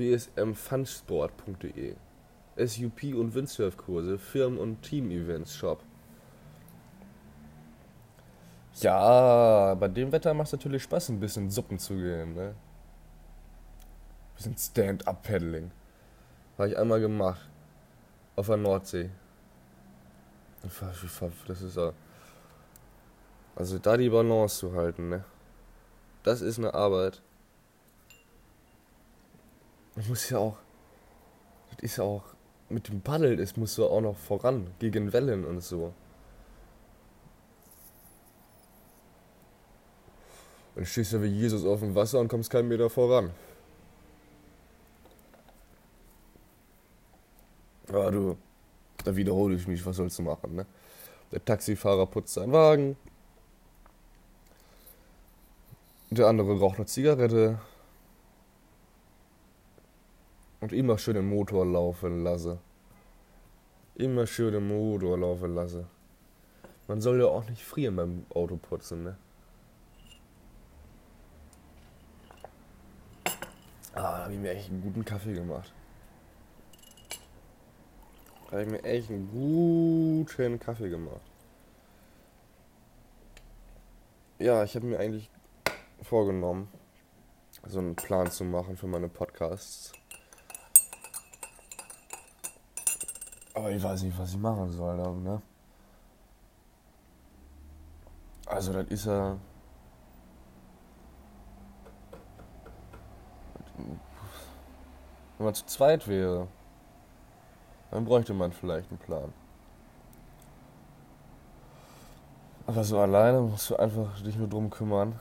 wsmfunsport.de 0.00 1.94
SUP 2.56 3.14
und 3.14 3.34
Windsurfkurse, 3.34 4.18
Firmen- 4.18 4.58
und 4.58 4.82
Team-Events 4.82 5.54
Shop. 5.54 5.84
Ja, 8.80 9.74
bei 9.74 9.88
dem 9.88 10.10
Wetter 10.12 10.32
macht 10.34 10.46
es 10.48 10.52
natürlich 10.52 10.82
Spaß, 10.82 11.10
ein 11.10 11.20
bisschen 11.20 11.50
Suppen 11.50 11.78
zu 11.78 11.94
gehen, 11.94 12.34
ne? 12.34 12.48
Ein 12.48 12.56
bisschen 14.36 14.56
Stand-Up-Paddling. 14.56 15.70
Habe 16.56 16.68
ich 16.68 16.78
einmal 16.78 17.00
gemacht. 17.00 17.48
Auf 18.36 18.46
der 18.46 18.56
Nordsee. 18.56 19.10
Das 21.46 21.62
ist 21.62 21.76
ja. 21.76 21.92
Also 23.56 23.78
da 23.78 23.96
die 23.96 24.08
Balance 24.08 24.58
zu 24.58 24.74
halten, 24.74 25.08
ne? 25.08 25.24
Das 26.22 26.40
ist 26.40 26.58
eine 26.58 26.74
Arbeit. 26.74 27.22
Man 29.96 30.08
muss 30.08 30.28
ja 30.30 30.38
auch. 30.38 30.56
Das 31.70 31.80
ist 31.80 31.96
ja 31.96 32.04
auch. 32.04 32.24
Mit 32.68 32.88
dem 32.88 33.00
Paddel, 33.00 33.36
das 33.36 33.56
musst 33.56 33.76
du 33.78 33.86
auch 33.86 34.00
noch 34.00 34.16
voran. 34.16 34.68
Gegen 34.78 35.12
Wellen 35.12 35.44
und 35.44 35.60
so. 35.60 35.92
Dann 40.76 40.86
stehst 40.86 41.12
du 41.12 41.22
wie 41.22 41.26
Jesus 41.26 41.64
auf 41.64 41.80
dem 41.80 41.94
Wasser 41.94 42.20
und 42.20 42.28
kommst 42.28 42.48
keinen 42.50 42.68
Meter 42.68 42.88
voran. 42.88 43.30
Aber 47.88 48.10
du, 48.12 48.36
da 49.04 49.16
wiederhole 49.16 49.56
ich 49.56 49.66
mich, 49.66 49.84
was 49.84 49.96
sollst 49.96 50.18
du 50.18 50.22
machen, 50.22 50.54
ne? 50.54 50.66
Der 51.32 51.44
Taxifahrer 51.44 52.06
putzt 52.06 52.34
seinen 52.34 52.52
Wagen. 52.52 52.96
Der 56.10 56.26
andere 56.26 56.58
raucht 56.58 56.76
eine 56.76 56.86
Zigarette. 56.86 57.60
Und 60.60 60.72
immer 60.72 60.98
schön 60.98 61.14
den 61.14 61.28
Motor 61.28 61.64
laufen 61.64 62.22
lasse. 62.22 62.58
Immer 63.94 64.26
schön 64.26 64.52
den 64.52 64.68
Motor 64.68 65.18
laufen 65.18 65.54
lasse. 65.54 65.86
Man 66.86 67.00
soll 67.00 67.20
ja 67.20 67.26
auch 67.26 67.48
nicht 67.48 67.62
frieren 67.64 67.96
beim 67.96 68.26
Autoputzen, 68.34 69.04
ne? 69.04 69.16
Ah, 73.94 74.18
da 74.18 74.24
habe 74.24 74.32
ich 74.34 74.38
mir 74.38 74.50
echt 74.50 74.70
einen 74.70 74.82
guten 74.82 75.04
Kaffee 75.04 75.34
gemacht. 75.34 75.72
Da 78.46 78.52
habe 78.52 78.62
ich 78.62 78.70
mir 78.70 78.82
echt 78.82 79.10
einen 79.10 79.30
guten 79.30 80.58
Kaffee 80.58 80.88
gemacht. 80.88 81.20
Ja, 84.38 84.64
ich 84.64 84.74
habe 84.74 84.86
mir 84.86 84.98
eigentlich 84.98 85.30
vorgenommen, 86.02 86.68
so 87.66 87.78
einen 87.78 87.94
Plan 87.94 88.30
zu 88.30 88.44
machen 88.44 88.76
für 88.76 88.86
meine 88.86 89.08
Podcasts. 89.08 89.92
Aber 93.60 93.70
ich 93.72 93.82
weiß 93.82 94.04
nicht, 94.04 94.18
was 94.18 94.30
ich 94.30 94.38
machen 94.38 94.70
soll, 94.70 94.96
ne? 94.96 95.42
Also, 98.46 98.72
das 98.72 98.86
ist 98.88 99.04
ja. 99.04 99.36
Wenn 105.36 105.44
man 105.44 105.54
zu 105.54 105.66
zweit 105.66 106.08
wäre, 106.08 106.48
dann 107.90 108.06
bräuchte 108.06 108.32
man 108.32 108.50
vielleicht 108.50 108.88
einen 108.88 108.98
Plan. 108.98 109.30
Aber 112.66 112.82
so 112.82 112.98
alleine 112.98 113.42
musst 113.42 113.68
du 113.68 113.76
einfach 113.76 114.22
dich 114.22 114.36
nur 114.36 114.48
drum 114.48 114.70
kümmern, 114.70 115.20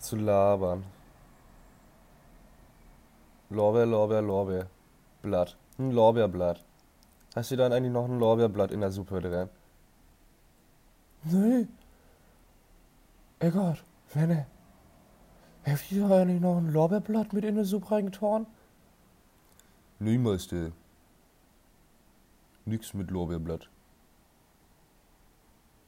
zu 0.00 0.16
labern. 0.16 0.82
Lorbeer, 3.48 3.86
Lorbeer, 3.86 4.22
Lorbeer. 4.22 4.66
Blatt. 5.22 5.56
Ein 5.78 5.92
Lorbeerblatt. 5.92 6.64
Hast 7.34 7.50
du 7.50 7.56
dann 7.56 7.72
eigentlich 7.72 7.92
noch 7.92 8.06
ein 8.06 8.18
Lorbeerblatt 8.18 8.72
in 8.72 8.80
der 8.80 8.90
Suppe 8.90 9.20
drin? 9.20 9.48
Nee. 11.24 11.68
Egal, 13.38 13.78
wenn 14.14 14.46
Hast 15.64 15.90
du 15.90 16.04
eigentlich 16.12 16.40
noch 16.40 16.56
ein 16.56 16.72
Lorbeerblatt 16.72 17.32
mit 17.32 17.44
in 17.44 17.56
die 17.56 17.64
Suppe 17.64 17.90
reingetan? 17.92 18.46
Niemals, 19.98 20.48
der. 20.48 20.72
Nix 22.64 22.94
mit 22.94 23.10
Lorbeerblatt. 23.10 23.68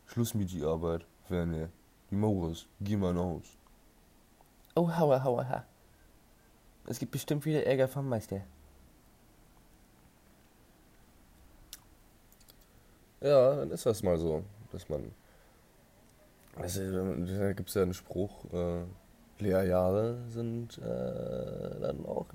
Schluss 0.07 0.35
mit 0.35 0.53
die 0.53 0.63
Arbeit, 0.63 1.07
Werner. 1.29 1.71
Die 2.11 2.17
Mauers, 2.17 2.67
geh 2.81 2.97
mal 2.97 3.15
nach 3.15 3.23
Haus. 3.23 3.57
Oh, 4.75 4.89
hauer, 4.95 5.25
hauer, 5.25 5.49
ha. 5.49 5.65
Es 6.87 6.99
gibt 6.99 7.13
bestimmt 7.13 7.45
wieder 7.47 7.65
Ärger 7.65 7.89
vom 7.89 8.09
Meister. 8.09 8.43
Ja, 13.23 13.57
dann 13.57 13.71
ist 13.71 13.87
das 13.87 14.03
mal 14.03 14.19
so, 14.19 14.43
dass 14.73 14.89
man. 14.89 15.13
Also, 16.57 16.83
da 16.83 17.53
gibt 17.53 17.69
es 17.69 17.75
ja 17.75 17.83
einen 17.83 17.95
Spruch, 17.95 18.45
äh, 18.53 18.83
Lehrjahre 19.39 20.19
sind 20.29 20.79
äh, 20.79 21.81
dann 21.81 22.05
auch 22.07 22.27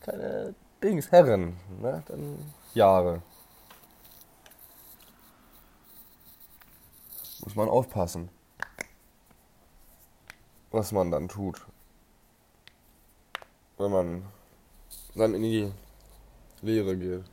keine 0.00 0.54
Dings, 0.82 1.10
Herren, 1.10 1.56
ne? 1.80 2.02
Dann 2.06 2.38
Jahre. 2.74 3.22
Muss 7.40 7.56
man 7.56 7.68
aufpassen, 7.68 8.28
was 10.70 10.92
man 10.92 11.10
dann 11.10 11.28
tut. 11.28 11.66
Wenn 13.76 13.90
man 13.90 14.22
dann 15.14 15.34
in 15.34 15.42
die 15.42 15.72
Lehre 16.62 16.96
geht. 16.96 17.24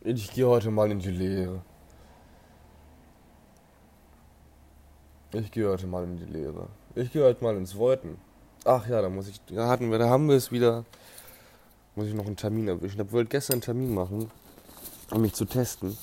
Ich 0.00 0.30
gehe 0.32 0.46
heute 0.46 0.70
mal 0.70 0.90
in 0.90 0.98
die 0.98 1.10
Lehre. 1.10 1.62
Ich 5.34 5.50
gehe 5.50 5.68
heute 5.68 5.88
mal 5.88 6.04
in 6.04 6.16
die 6.16 6.26
Lehre. 6.26 6.68
Ich 6.94 7.10
gehe 7.10 7.24
heute 7.24 7.42
mal 7.42 7.56
ins 7.56 7.76
Wollten. 7.76 8.18
Ach 8.64 8.86
ja, 8.86 9.02
da 9.02 9.08
muss 9.08 9.26
ich. 9.26 9.40
Da 9.46 9.66
hatten 9.66 9.90
wir, 9.90 9.98
da 9.98 10.08
haben 10.08 10.28
wir 10.28 10.36
es 10.36 10.52
wieder. 10.52 10.84
Muss 11.96 12.06
ich 12.06 12.14
noch 12.14 12.26
einen 12.26 12.36
Termin 12.36 12.68
erwischen. 12.68 13.00
Ich 13.00 13.12
wollte 13.12 13.30
gestern 13.30 13.54
einen 13.54 13.62
Termin 13.62 13.92
machen, 13.92 14.30
um 15.10 15.20
mich 15.20 15.34
zu 15.34 15.44
testen. 15.44 15.96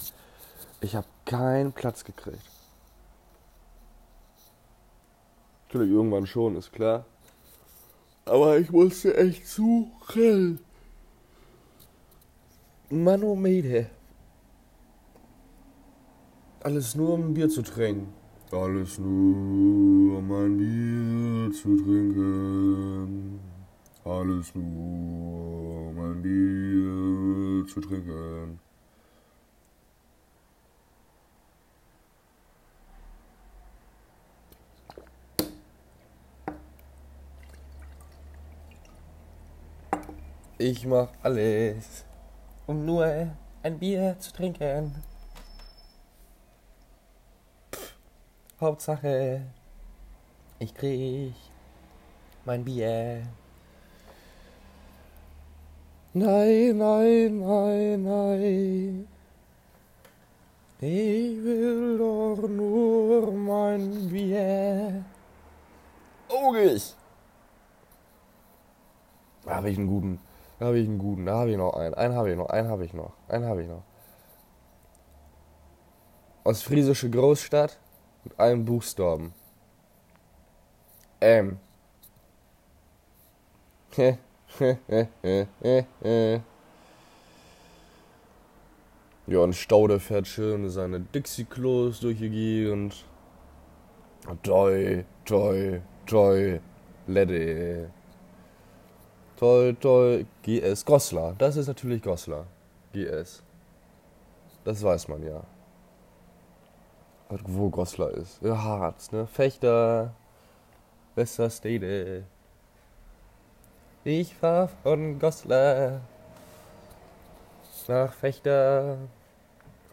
Ich 0.81 0.97
habe 0.97 1.07
keinen 1.23 1.71
Platz 1.71 2.03
gekriegt. 2.03 2.43
Natürlich 5.67 5.91
irgendwann 5.91 6.27
schon, 6.27 6.57
ist 6.57 6.73
klar. 6.73 7.05
Aber 8.25 8.57
ich 8.57 8.69
musste 8.69 9.15
echt 9.15 9.47
suchen. 9.47 10.59
Manometer. 12.89 13.89
Alles 16.63 16.95
nur 16.95 17.13
um 17.13 17.29
ein 17.29 17.33
Bier 17.33 17.47
zu 17.47 17.61
trinken. 17.61 18.20
Alles 18.53 18.99
nur 18.99 20.17
um 20.17 20.29
ein 20.29 20.57
Bier 20.57 21.53
zu 21.53 21.77
trinken. 21.77 23.39
Alles 24.03 24.53
nur 24.53 25.87
um 25.87 25.99
ein 25.99 26.21
Bier 26.21 27.65
zu 27.65 27.79
trinken. 27.79 28.59
Ich 40.57 40.85
mach 40.85 41.07
alles, 41.23 42.05
um 42.67 42.85
nur 42.85 43.05
ein 43.63 43.79
Bier 43.79 44.17
zu 44.19 44.33
trinken. 44.33 45.10
Hauptsache, 48.61 49.41
ich 50.59 50.75
krieg 50.75 51.33
mein 52.45 52.63
Bier. 52.63 53.23
Nein, 56.13 56.77
nein, 56.77 57.39
nein, 57.39 58.03
nein. 58.03 59.07
Ich 60.79 61.43
will 61.43 61.97
doch 61.97 62.47
nur 62.47 63.31
mein 63.31 64.07
Bier. 64.09 65.05
Augig! 66.29 66.95
Da 69.43 69.55
habe 69.55 69.71
ich 69.71 69.77
einen 69.79 69.87
guten. 69.87 70.19
Da 70.59 70.67
habe 70.67 70.77
ich 70.77 70.87
einen 70.87 70.99
guten. 70.99 71.25
Da 71.25 71.37
habe 71.37 71.49
ich 71.49 71.57
noch 71.57 71.73
einen. 71.73 71.95
Einen 71.95 72.13
habe 72.13 72.29
ich 72.29 72.37
noch. 72.37 72.49
Einen 72.49 72.69
habe 72.69 72.85
ich 72.85 72.93
noch. 72.93 73.13
Einen 73.27 73.45
habe 73.45 73.63
ich 73.63 73.67
noch. 73.67 73.81
Aus 76.43 76.61
friesische 76.61 77.09
Großstadt 77.09 77.79
mit 78.23 78.39
einem 78.39 78.65
Buchstaben. 78.65 79.33
M. 81.19 81.59
ja, 89.27 89.39
und 89.39 89.53
Staude 89.53 89.99
fährt 89.99 90.27
schön 90.27 90.69
seine 90.69 90.99
Dixie-Klos 90.99 91.99
durch 91.99 92.17
die 92.19 92.29
Gegend. 92.29 93.05
Toi, 94.43 95.03
toi, 95.25 95.81
toi, 96.05 96.59
Lede. 97.07 97.91
Toll, 99.37 99.75
toll, 99.79 100.25
GS. 100.43 100.85
Goslar. 100.85 101.33
Das 101.37 101.57
ist 101.57 101.67
natürlich 101.67 102.01
Goslar. 102.01 102.45
GS. 102.93 103.43
Das 104.63 104.83
weiß 104.83 105.07
man 105.07 105.23
ja. 105.23 105.43
Wo 107.45 107.69
Goslar 107.69 108.11
ist. 108.11 108.41
Ja, 108.41 108.61
Harz, 108.61 109.11
ne? 109.11 109.25
Fechter. 109.25 110.13
Westerstede. 111.15 112.23
Ich 114.03 114.33
fahr 114.35 114.67
von 114.83 115.19
Goslar 115.19 116.01
nach 117.87 118.13
Fechter 118.13 118.97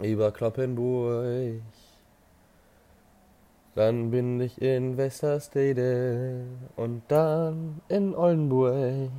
über 0.00 0.30
Kloppenburg. 0.30 1.62
Dann 3.74 4.10
bin 4.10 4.40
ich 4.40 4.60
in 4.62 4.96
Westerstede 4.96 6.44
und 6.76 7.02
dann 7.08 7.80
in 7.88 8.14
Oldenburg. 8.14 9.10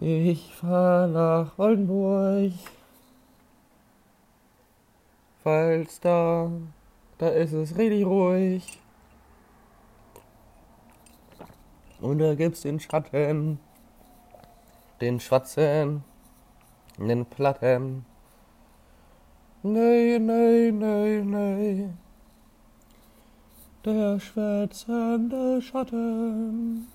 Ich 0.00 0.54
fahr 0.54 1.06
nach 1.06 1.58
Oldenburg. 1.58 2.52
Falls 5.44 6.00
da, 6.00 6.50
da 7.18 7.28
ist 7.28 7.52
es 7.52 7.76
richtig 7.76 8.06
ruhig. 8.06 8.80
Und 12.00 12.18
da 12.18 12.34
gibt's 12.34 12.62
den 12.62 12.80
Schatten, 12.80 13.58
den 15.02 15.20
Schwatzen, 15.20 16.02
den 16.96 17.26
Platten. 17.26 18.06
Nee, 19.62 20.18
nee, 20.18 20.70
nee, 20.70 21.20
nee. 21.20 21.90
Der 23.84 24.18
schwätzende 24.20 25.60
Schatten. 25.60 26.88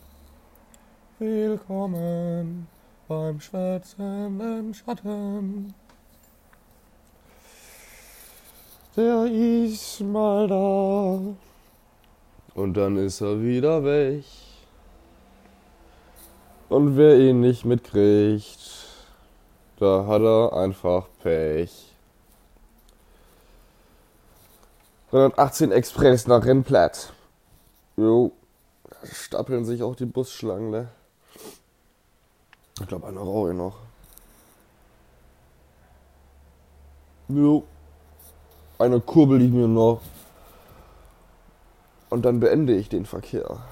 Willkommen 1.19 2.67
beim 3.07 3.39
schwätzenden 3.39 4.73
Schatten. 4.73 5.75
Der 8.99 9.27
ist 9.27 10.01
mal 10.01 10.45
da. 10.45 11.21
Und 12.53 12.73
dann 12.73 12.97
ist 12.97 13.21
er 13.21 13.41
wieder 13.41 13.81
weg. 13.85 14.25
Und 16.67 16.97
wer 16.97 17.17
ihn 17.17 17.39
nicht 17.39 17.63
mitkriegt, 17.63 18.59
da 19.77 20.05
hat 20.05 20.21
er 20.21 20.51
einfach 20.51 21.07
Pech. 21.23 21.95
118 25.13 25.71
Express 25.71 26.27
nach 26.27 26.43
Rennplatt. 26.43 27.13
Jo, 27.95 28.33
da 28.83 29.07
stapeln 29.07 29.63
sich 29.63 29.81
auch 29.81 29.95
die 29.95 30.07
Busschlangen, 30.07 30.71
ne? 30.71 30.89
Ich 32.81 32.87
glaube, 32.87 33.07
eine 33.07 33.19
rauche 33.19 33.53
noch. 33.53 33.77
Jo. 37.29 37.63
Eine 38.79 39.01
kurbel 39.01 39.41
ich 39.41 39.51
mir 39.51 39.67
noch. 39.67 40.01
Und 42.09 42.23
dann 42.23 42.39
beende 42.39 42.73
ich 42.75 42.89
den 42.89 43.05
Verkehr. 43.05 43.63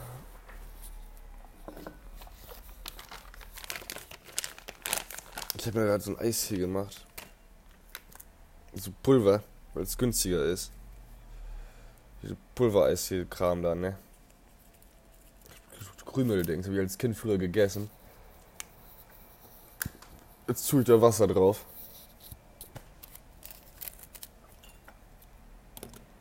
Ich 5.58 5.65
habe 5.65 5.80
mir 5.80 5.86
gerade 5.86 6.04
so 6.04 6.12
ein 6.12 6.20
Eis 6.20 6.43
hier 6.43 6.60
gemacht. 6.60 7.06
So 8.76 8.91
Pulver, 9.02 9.41
weil 9.74 9.84
es 9.84 9.98
günstiger 9.98 10.43
ist. 10.43 10.72
Pulvereis 12.54 13.08
hier 13.08 13.26
Kram 13.26 13.63
da, 13.63 13.74
ne? 13.74 13.98
Krümel-Dings, 16.06 16.65
habe 16.65 16.76
ich 16.76 16.82
als 16.82 16.98
Kind 16.98 17.15
früher 17.15 17.38
gegessen. 17.38 17.89
Jetzt 20.48 20.67
tue 20.70 20.82
ich 20.82 20.88
da 20.88 21.00
Wasser 21.02 21.28
drauf. 21.28 21.63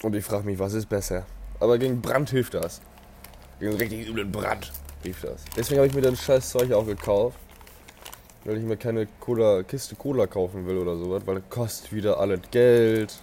Und 0.07 0.14
ich 0.14 0.25
frage 0.25 0.47
mich, 0.47 0.57
was 0.57 0.73
ist 0.73 0.88
besser? 0.88 1.27
Aber 1.59 1.79
gegen 1.79 2.01
Brand 2.01 2.31
hilft 2.31 2.55
das. 2.55 2.81
Gegen 3.59 3.73
einen 3.73 3.81
richtig 3.81 4.07
üblen 4.07 4.31
Brand 4.31 4.71
hilft 5.03 5.25
das. 5.25 5.45
Deswegen 5.57 5.81
habe 5.81 5.88
ich 5.88 5.95
mir 5.95 6.01
das 6.01 6.23
scheiß 6.23 6.49
Zeug 6.51 6.73
auch 6.73 6.87
gekauft. 6.87 7.37
Weil 8.45 8.59
ich 8.59 8.62
mir 8.62 8.77
keine 8.77 9.09
Cola, 9.19 9.64
Kiste 9.64 9.97
Cola 9.97 10.29
kaufen 10.29 10.64
will 10.64 10.79
oder 10.79 10.97
sowas, 10.97 11.27
weil 11.27 11.40
das 11.40 11.51
kostet 11.51 11.92
wieder 11.92 12.21
alles 12.21 12.38
Geld. 12.53 13.19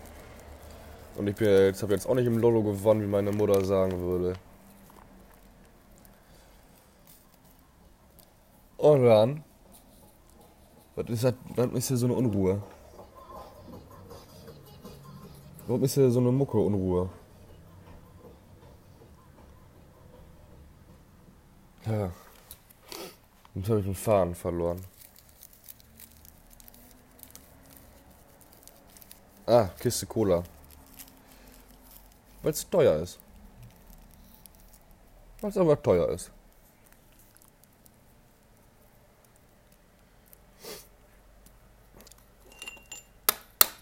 Und 1.16 1.30
ich 1.30 1.36
habe 1.36 1.94
jetzt 1.94 2.06
auch 2.06 2.16
nicht 2.16 2.26
im 2.26 2.38
Lolo 2.38 2.62
gewonnen, 2.62 3.02
wie 3.02 3.08
meine 3.08 3.32
Mutter 3.32 3.64
sagen 3.64 3.98
würde. 4.02 4.34
Und 8.76 9.06
dann. 9.06 9.44
Was 10.98 11.08
ist, 11.08 11.24
das, 11.24 11.34
was 11.56 11.72
ist 11.72 11.88
hier 11.88 11.96
so 11.96 12.08
eine 12.08 12.16
Unruhe? 12.16 12.62
Warum 15.66 15.84
ist 15.84 15.94
hier 15.94 16.12
so 16.12 16.20
eine 16.20 16.32
Mucke 16.32 16.58
Unruhe? 16.58 17.10
Ja. 21.86 22.12
Jetzt 23.56 23.70
habe 23.70 23.80
ich 23.80 23.86
den 23.86 23.96
Faden 23.96 24.36
verloren. 24.36 24.84
Ah, 29.46 29.70
Kiste 29.80 30.06
Cola. 30.06 30.44
Weil 32.42 32.52
es 32.52 32.70
teuer 32.70 33.02
ist. 33.02 33.20
Weil 35.40 35.50
es 35.50 35.58
aber 35.58 35.82
teuer 35.82 36.10
ist. 36.10 36.32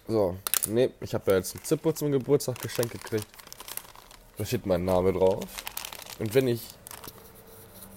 So, 0.07 0.37
ne, 0.67 0.91
ich 0.99 1.13
habe 1.13 1.31
ja 1.31 1.37
jetzt 1.37 1.55
ein 1.55 1.63
Zippo 1.63 1.91
zum 1.91 2.11
Geburtstag 2.11 2.59
geschenkt 2.59 2.91
gekriegt. 2.91 3.27
Da 4.37 4.45
steht 4.45 4.65
mein 4.65 4.85
Name 4.85 5.13
drauf. 5.13 5.45
Und 6.19 6.33
wenn 6.33 6.47
ich 6.47 6.61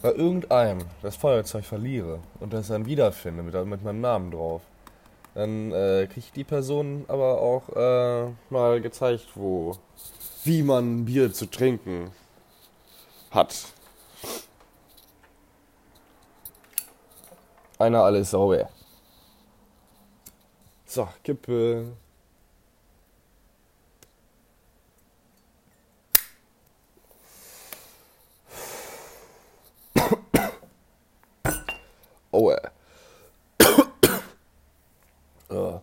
bei 0.03 0.13
irgendeinem 0.13 0.85
das 1.03 1.17
Feuerzeug 1.17 1.65
verliere 1.65 2.21
und 2.41 2.53
das 2.53 2.69
dann 2.69 2.87
wiederfinde 2.87 3.43
mit, 3.43 3.55
mit 3.67 3.83
meinem 3.83 4.01
Namen 4.01 4.31
drauf, 4.31 4.63
dann 5.35 5.73
äh, 5.73 6.07
kriegt 6.13 6.37
die 6.37 6.45
Person 6.45 7.05
aber 7.09 7.41
auch 7.41 7.69
äh, 7.71 8.31
mal 8.51 8.81
gezeigt, 8.81 9.29
wo 9.35 9.77
wie 10.45 10.63
man 10.63 11.07
Bier 11.07 11.33
zu 11.33 11.47
trinken 11.47 12.11
hat. 13.31 13.73
Einer 17.79 18.05
alles 18.05 18.31
sauber. 18.31 18.69
So, 20.87 21.09
Kippe. 21.25 21.97
Aua. 32.31 32.59
oh. 35.49 35.81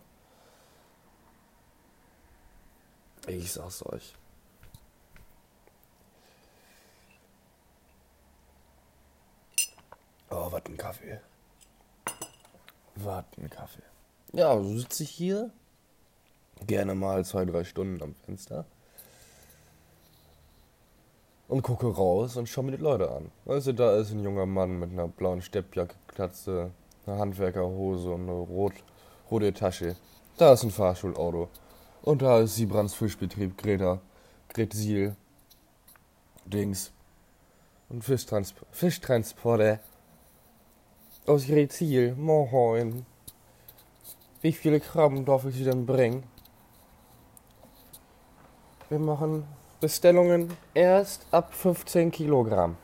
Ich 3.52 3.56
sag's 3.56 3.84
euch. 3.84 4.14
Oh, 10.30 10.50
was 10.50 10.62
ein 10.64 10.78
Kaffee. 10.78 11.20
Was 12.94 13.24
ein 13.36 13.50
Kaffee. 13.50 13.82
Ja, 14.32 14.56
so 14.56 14.78
sitze 14.78 15.02
ich 15.02 15.10
hier. 15.10 15.50
Gerne 16.66 16.94
mal 16.94 17.26
zwei, 17.26 17.44
drei 17.44 17.64
Stunden 17.64 18.02
am 18.02 18.14
Fenster. 18.14 18.64
Und 21.46 21.60
gucke 21.60 21.94
raus 21.94 22.38
und 22.38 22.48
schaue 22.48 22.64
mir 22.64 22.78
die 22.78 22.82
Leute 22.82 23.10
an. 23.10 23.30
Weißt 23.44 23.66
du, 23.66 23.74
da 23.74 23.98
ist 23.98 24.12
ein 24.12 24.24
junger 24.24 24.46
Mann 24.46 24.78
mit 24.78 24.92
einer 24.92 25.08
blauen 25.08 25.42
Steppjacke, 25.42 25.96
Klatze, 26.06 26.70
einer 27.04 27.18
Handwerkerhose 27.18 28.12
und 28.12 28.22
einer 28.22 28.32
rot, 28.32 28.72
rote 29.30 29.52
Tasche. 29.52 29.96
Da 30.38 30.54
ist 30.54 30.62
ein 30.62 30.70
Fahrschulauto. 30.70 31.50
Und 32.02 32.22
da 32.22 32.40
ist 32.40 32.56
Siebrans 32.56 32.94
Fischbetrieb, 32.94 33.56
Greta, 33.56 34.00
Gretsiel, 34.48 35.14
Dings. 36.44 36.92
Und 37.88 38.02
Fischtransport, 38.02 38.66
Fischtransporter. 38.72 39.78
Aus 41.26 41.48
Rezil, 41.48 42.16
moin. 42.16 43.06
Wie 44.40 44.52
viele 44.52 44.80
Krabben 44.80 45.24
darf 45.24 45.44
ich 45.44 45.54
Sie 45.54 45.64
denn 45.64 45.86
bringen? 45.86 46.24
Wir 48.88 48.98
machen 48.98 49.44
Bestellungen 49.80 50.52
erst 50.74 51.24
ab 51.30 51.54
15 51.54 52.10
Kilogramm. 52.10 52.76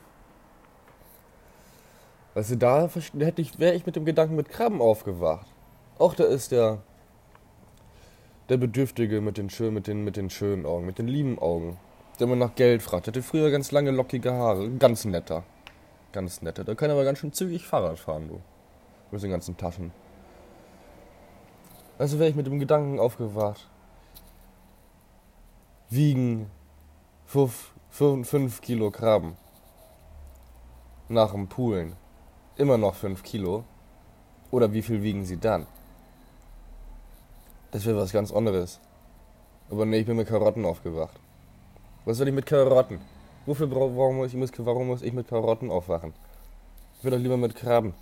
Weißt 2.33 2.51
du, 2.51 2.55
da 2.57 2.89
hätte 3.19 3.41
ich, 3.41 3.59
wäre 3.59 3.75
ich 3.75 3.85
mit 3.85 3.97
dem 3.97 4.05
Gedanken 4.05 4.35
mit 4.35 4.47
Krabben 4.47 4.81
aufgewacht. 4.81 5.47
Auch 5.97 6.15
da 6.15 6.23
ist 6.23 6.51
der, 6.51 6.81
der 8.49 8.57
Bedürftige 8.57 9.21
mit 9.21 9.37
den, 9.37 9.49
schön, 9.49 9.73
mit, 9.73 9.87
den, 9.87 10.03
mit 10.03 10.17
den 10.17 10.29
schönen 10.29 10.65
Augen, 10.65 10.85
mit 10.85 10.97
den 10.97 11.07
lieben 11.07 11.37
Augen, 11.39 11.77
der 12.19 12.25
immer 12.27 12.35
nach 12.35 12.55
Geld 12.55 12.81
fragt. 12.81 13.07
Hatte 13.07 13.21
früher 13.21 13.51
ganz 13.51 13.71
lange 13.71 13.91
lockige 13.91 14.33
Haare, 14.33 14.69
ganz 14.71 15.05
netter. 15.05 15.43
Ganz 16.11 16.41
nette. 16.41 16.65
Da 16.65 16.73
kann 16.73 16.89
aber 16.89 17.03
ganz 17.03 17.19
schön 17.19 17.31
zügig 17.31 17.67
Fahrrad 17.67 17.99
fahren, 17.99 18.27
du. 18.27 18.41
Mit 19.11 19.21
den 19.21 19.29
ganzen 19.29 19.55
Taschen. 19.55 19.91
Also 21.99 22.17
wäre 22.17 22.29
ich 22.29 22.35
mit 22.35 22.47
dem 22.47 22.59
Gedanken 22.59 22.99
aufgewacht. 22.99 23.69
Wiegen 25.89 26.49
5 27.25 28.61
Kilo 28.61 28.89
Krabben. 28.89 29.35
Nach 31.07 31.31
dem 31.31 31.47
Poolen. 31.47 31.95
Immer 32.55 32.77
noch 32.77 32.95
5 32.95 33.21
Kilo. 33.21 33.63
Oder 34.49 34.73
wie 34.73 34.81
viel 34.81 35.03
wiegen 35.03 35.25
sie 35.25 35.37
dann? 35.37 35.67
Das 37.71 37.85
wäre 37.85 37.97
was 37.97 38.11
ganz 38.11 38.31
anderes. 38.31 38.79
Aber 39.69 39.85
nee, 39.85 39.99
ich 39.99 40.05
bin 40.05 40.17
mit 40.17 40.27
Karotten 40.27 40.65
aufgewacht. 40.65 41.19
Was 42.05 42.17
soll 42.17 42.27
ich 42.27 42.33
mit 42.33 42.45
Karotten? 42.45 42.99
Wofür 43.45 43.69
warum 43.71 44.17
muss 44.17 44.33
ich, 44.33 44.65
warum 44.65 44.87
muss 44.87 45.01
ich 45.01 45.13
mit 45.13 45.27
Karotten 45.27 45.69
aufwachen? 45.69 46.13
Ich 46.97 47.03
will 47.03 47.11
doch 47.11 47.19
lieber 47.19 47.37
mit 47.37 47.55
Krabben. 47.55 47.93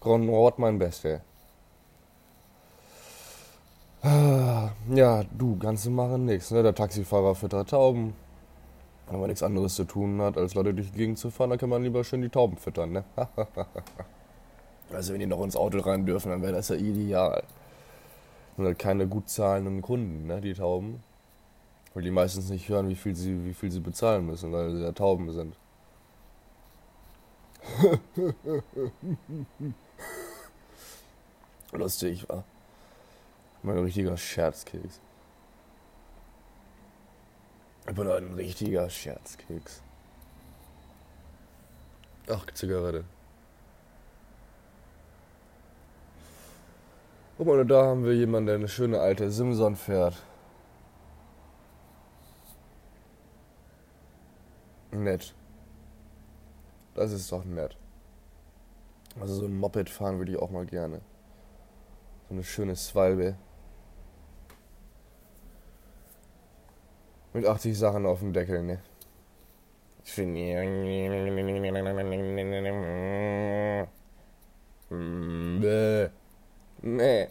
Grand 0.00 0.26
Nord 0.26 0.58
mein 0.58 0.78
Beste. 0.78 1.22
Ah, 4.02 4.70
ja, 4.90 5.22
du, 5.38 5.56
du 5.56 5.90
machen 5.90 6.26
nix, 6.26 6.50
ne? 6.50 6.62
Der 6.62 6.74
Taxifahrer 6.74 7.34
füttert 7.36 7.70
Tauben. 7.70 8.14
Wenn 9.08 9.20
man 9.20 9.28
nichts 9.28 9.42
anderes 9.42 9.76
zu 9.76 9.84
tun 9.84 10.20
hat, 10.20 10.36
als 10.36 10.54
Leute 10.54 10.74
durch 10.74 10.90
die 10.90 10.98
Gegend 10.98 11.18
zu 11.18 11.30
fahren, 11.30 11.50
dann 11.50 11.58
kann 11.58 11.68
man 11.68 11.82
lieber 11.82 12.02
schön 12.02 12.22
die 12.22 12.28
Tauben 12.28 12.56
füttern, 12.56 12.92
ne? 12.92 13.04
also 14.92 15.12
wenn 15.12 15.20
die 15.20 15.26
noch 15.26 15.42
ins 15.42 15.56
Auto 15.56 15.78
rein 15.78 16.04
dürfen, 16.04 16.30
dann 16.30 16.42
wäre 16.42 16.54
das 16.54 16.68
ja 16.68 16.76
ideal. 16.76 17.44
Sind 18.56 18.66
halt 18.66 18.78
keine 18.78 19.06
gut 19.08 19.28
zahlenden 19.28 19.82
Kunden, 19.82 20.26
ne, 20.26 20.40
die 20.40 20.54
Tauben. 20.54 21.02
Weil 21.94 22.02
die 22.02 22.10
meistens 22.10 22.48
nicht 22.48 22.68
hören, 22.68 22.88
wie 22.88 22.96
viel 22.96 23.14
sie, 23.14 23.44
wie 23.44 23.54
viel 23.54 23.70
sie 23.70 23.80
bezahlen 23.80 24.26
müssen, 24.26 24.52
weil 24.52 24.72
sie 24.72 24.82
ja 24.82 24.92
Tauben 24.92 25.30
sind. 25.32 25.54
Lustig, 31.72 32.28
war. 32.28 32.44
Mein 33.62 33.78
richtiger 33.78 34.16
Scherzkeks. 34.16 35.00
Ich 37.88 37.94
bin 37.94 38.08
ein 38.08 38.34
richtiger 38.34 38.90
Scherzkeks. 38.90 39.82
Ach, 42.28 42.46
Zigarette. 42.54 43.04
Guck 47.44 47.56
mal, 47.56 47.66
da 47.66 47.86
haben 47.86 48.04
wir 48.04 48.14
jemanden, 48.14 48.46
der 48.46 48.54
eine 48.54 48.68
schöne 48.68 49.00
alte 49.00 49.28
Simson 49.28 49.74
fährt. 49.74 50.14
Nett. 54.92 55.34
Das 56.94 57.10
ist 57.10 57.32
doch 57.32 57.44
nett. 57.44 57.76
Also 59.18 59.34
so 59.34 59.46
ein 59.46 59.56
Moped 59.56 59.90
fahren 59.90 60.18
würde 60.18 60.30
ich 60.30 60.38
auch 60.38 60.50
mal 60.50 60.66
gerne. 60.66 61.00
So 62.28 62.34
eine 62.34 62.44
schöne 62.44 62.76
Swalbe. 62.76 63.34
Mit 67.32 67.44
80 67.44 67.76
Sachen 67.76 68.06
auf 68.06 68.20
dem 68.20 68.32
Deckel, 68.32 68.62
ne? 68.62 68.78
Ich 70.04 70.12
finde. 70.12 70.52
Nee. 76.82 77.28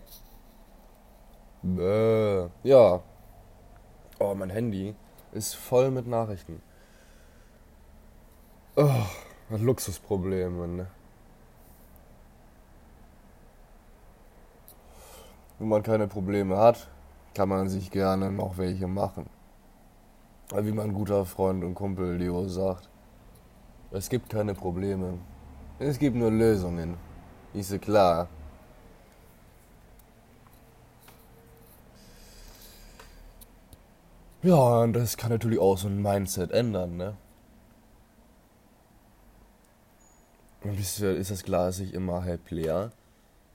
Bäh. 1.62 2.48
Ja. 2.64 3.02
Oh, 4.20 4.34
mein 4.34 4.50
Handy 4.50 4.96
ist 5.34 5.56
voll 5.56 5.92
mit 5.92 6.08
Nachrichten. 6.08 6.62
Oh, 8.78 9.06
Luxusprobleme, 9.50 10.68
ne? 10.68 10.88
Wenn 15.60 15.68
man 15.68 15.84
keine 15.84 16.08
Probleme 16.08 16.58
hat, 16.58 16.88
kann 17.36 17.50
man 17.50 17.68
sich 17.68 17.92
gerne 17.92 18.32
noch 18.32 18.58
welche 18.58 18.88
machen. 18.88 19.30
Wie 20.56 20.72
mein 20.72 20.94
guter 20.94 21.26
Freund 21.26 21.64
und 21.64 21.76
Kumpel 21.76 22.16
Leo 22.16 22.48
sagt, 22.48 22.90
es 23.92 24.10
gibt 24.10 24.30
keine 24.30 24.54
Probleme. 24.54 25.20
Es 25.78 26.00
gibt 26.00 26.16
nur 26.16 26.32
Lösungen. 26.32 26.98
Ist 27.54 27.80
klar. 27.82 28.28
Ja, 34.44 34.82
und 34.82 34.94
das 34.94 35.18
kann 35.18 35.30
natürlich 35.30 35.60
auch 35.60 35.78
so 35.78 35.88
ein 35.88 36.02
Mindset 36.02 36.52
ändern, 36.52 36.98
ne? 36.98 37.16
Und 40.64 40.80
ist 40.80 41.02
das 41.02 41.44
Glas 41.44 41.80
nicht 41.80 41.94
immer 41.94 42.24
halb 42.24 42.50
leer? 42.50 42.92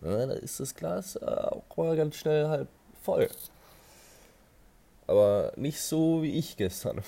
Ja, 0.01 0.27
da 0.27 0.35
ist 0.35 0.61
das 0.61 0.75
Glas 0.75 1.17
auch 1.23 1.77
mal 1.77 1.97
ganz 1.97 2.17
schnell 2.17 2.49
halb 2.49 2.69
voll. 3.03 3.29
Aber 5.07 5.53
nicht 5.57 5.81
so 5.81 6.23
wie 6.23 6.33
ich 6.33 6.57
gestern. 6.57 7.03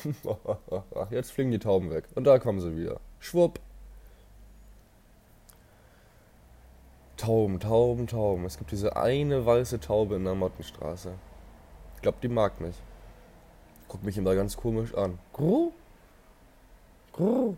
Jetzt 1.11 1.33
fliegen 1.33 1.51
die 1.51 1.59
Tauben 1.59 1.91
weg. 1.91 2.05
Und 2.15 2.25
da 2.25 2.39
kommen 2.39 2.61
sie 2.61 2.77
wieder. 2.77 3.01
Schwupp. 3.19 3.61
Tauben, 7.17 7.59
Tauben, 7.59 8.07
Tauben. 8.07 8.45
Es 8.45 8.59
gibt 8.59 8.71
diese 8.71 8.97
eine 8.97 9.45
weiße 9.45 9.81
Taube 9.81 10.15
in 10.17 10.25
der 10.25 10.37
Mottenstraße. 10.37 11.13
Ich 11.97 12.03
glaube, 12.03 12.19
die 12.23 12.29
mag 12.29 12.61
mich. 12.61 12.77
Guckt 13.89 14.05
mich 14.05 14.19
immer 14.19 14.35
ganz 14.35 14.57
komisch 14.57 14.95
an. 14.95 15.19
Grrr. 15.33 15.73
Grrr, 17.13 17.55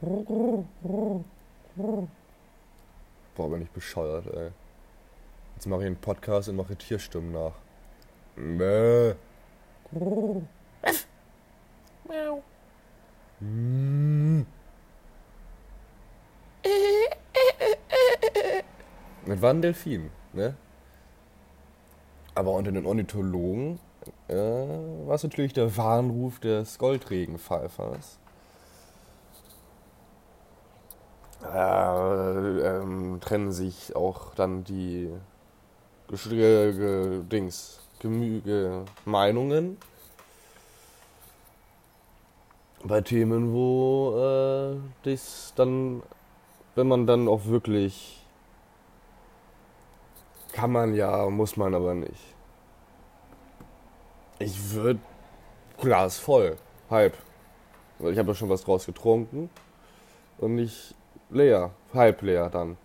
grrr, 0.00 0.64
grrr. 0.82 2.08
Boah, 3.34 3.50
bin 3.50 3.62
ich 3.62 3.70
bescheuert, 3.70 4.26
ey. 4.26 4.50
Jetzt 5.54 5.66
mache 5.66 5.80
ich 5.80 5.86
einen 5.86 5.96
Podcast 5.96 6.48
und 6.50 6.56
mache 6.56 6.76
Tierstimmen 6.76 7.32
nach. 7.32 7.54
Bäh. 8.36 9.14
Miau. 12.08 12.42
Mit 19.26 19.40
war 19.40 19.50
ein 19.50 19.62
Delfin, 19.62 20.10
ne? 20.32 20.54
Aber 22.34 22.52
unter 22.52 22.72
den 22.72 22.86
Ornithologen 22.86 23.78
äh, 24.28 24.34
war 24.34 25.14
es 25.14 25.22
natürlich 25.22 25.52
der 25.52 25.76
Warnruf 25.76 26.40
des 26.40 26.78
Goldregenpfeifers. 26.78 28.18
äh, 31.44 32.78
ähm, 32.78 33.18
trennen 33.20 33.52
sich 33.52 33.94
auch 33.96 34.34
dann 34.34 34.64
die 34.64 35.10
Ge 36.08 37.22
Dings, 37.30 37.80
Gemüge 38.00 38.84
Meinungen 39.04 39.78
bei 42.84 43.00
Themen, 43.00 43.52
wo 43.52 44.14
äh, 44.18 44.76
das 45.04 45.52
dann, 45.56 46.02
wenn 46.74 46.88
man 46.88 47.06
dann 47.06 47.28
auch 47.28 47.46
wirklich 47.46 48.18
kann 50.52 50.70
man 50.72 50.94
ja, 50.94 51.30
muss 51.30 51.56
man 51.56 51.74
aber 51.74 51.94
nicht. 51.94 52.31
Ich 54.42 54.72
würde 54.72 54.98
Glas 55.80 56.18
voll, 56.18 56.56
halb. 56.90 57.16
Weil 57.98 58.12
ich 58.12 58.18
habe 58.18 58.28
ja 58.28 58.34
schon 58.34 58.48
was 58.48 58.64
draus 58.64 58.86
getrunken 58.86 59.48
und 60.38 60.58
ich 60.58 60.94
leer, 61.30 61.70
halb 61.94 62.22
leer 62.22 62.50
dann. 62.50 62.76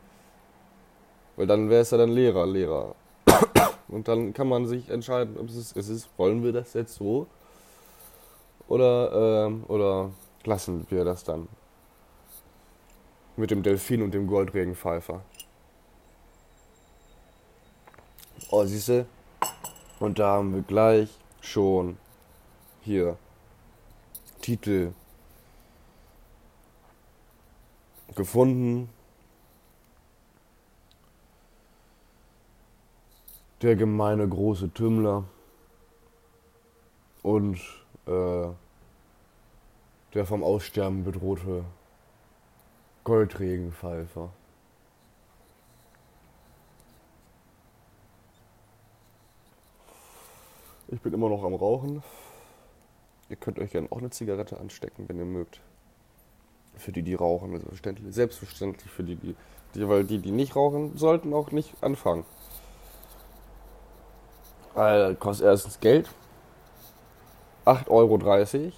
Weil 1.36 1.48
dann 1.48 1.70
wäre 1.70 1.82
es 1.82 1.92
ja 1.92 1.98
dann 1.98 2.10
leerer, 2.12 2.46
leerer. 2.46 2.96
Und 3.88 4.08
dann 4.08 4.34
kann 4.34 4.50
man 4.50 4.66
sich 4.66 4.90
entscheiden, 4.90 5.38
ob 5.38 5.48
es 5.48 5.56
ist, 5.56 5.78
es 5.78 5.88
ist 5.88 6.10
wollen 6.18 6.44
wir 6.44 6.52
das 6.52 6.74
jetzt 6.74 6.96
so 6.96 7.28
oder, 8.68 9.46
ähm, 9.48 9.64
oder 9.68 10.12
lassen 10.44 10.86
wir 10.90 11.06
das 11.06 11.24
dann. 11.24 11.48
Mit 13.38 13.52
dem 13.52 13.64
Delfin 13.64 14.02
und 14.02 14.14
dem 14.14 14.28
Goldregenpfeifer. 14.28 15.22
Oh, 18.50 18.66
siehste? 18.66 19.06
Und 20.00 20.20
da 20.20 20.34
haben 20.34 20.54
wir 20.54 20.64
gleich 20.64 21.10
schon 21.42 21.98
hier 22.82 23.18
Titel 24.42 24.94
gefunden. 28.16 28.90
Der 33.62 33.76
gemeine 33.76 34.28
große 34.28 34.72
Tümmler 34.74 35.24
und 37.24 37.58
äh, 38.06 38.48
der 40.14 40.26
vom 40.26 40.44
Aussterben 40.44 41.04
bedrohte 41.04 41.66
Goldregenpfeifer. 43.04 44.32
Ich 50.90 51.02
bin 51.02 51.14
immer 51.14 51.30
noch 51.30 51.44
am 51.44 51.54
Rauchen. 51.54 52.02
Ihr 53.30 53.36
könnt 53.36 53.60
euch 53.60 53.72
gerne 53.72 53.92
auch 53.92 53.98
eine 53.98 54.10
Zigarette 54.10 54.58
anstecken, 54.58 55.10
wenn 55.10 55.18
ihr 55.18 55.26
mögt. 55.26 55.60
Für 56.78 56.92
die, 56.92 57.02
die 57.02 57.16
rauchen, 57.16 57.52
selbstverständlich. 57.52 58.16
Selbstverständlich 58.16 58.92
für 58.92 59.04
die, 59.04 59.16
die, 59.16 59.36
die, 59.76 59.90
weil 59.90 60.06
die, 60.06 60.20
die 60.20 60.32
nicht 60.32 60.56
rauchen, 60.56 60.96
sollten 60.96 61.34
auch 61.34 61.52
nicht 61.52 61.74
anfangen. 61.82 62.24
Weil 64.76 65.16
kostet 65.16 65.48
erstens 65.48 65.80
Geld. 65.80 66.10
8,30 67.66 67.88
Euro. 67.90 68.72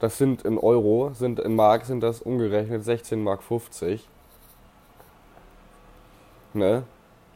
Das 0.00 0.18
sind 0.18 0.42
in 0.42 0.58
Euro, 0.58 1.12
sind 1.14 1.38
in 1.38 1.54
Mark 1.54 1.84
sind 1.84 2.00
das 2.00 2.22
umgerechnet 2.22 2.84
16 2.84 3.22
Mark 3.22 3.42
50. 3.42 4.08
Ne? 6.54 6.84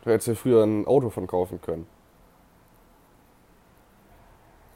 Du 0.02 0.10
hättest 0.10 0.28
ja 0.28 0.34
früher 0.34 0.64
ein 0.64 0.86
Auto 0.86 1.10
von 1.10 1.26
kaufen 1.26 1.60
können. 1.60 1.86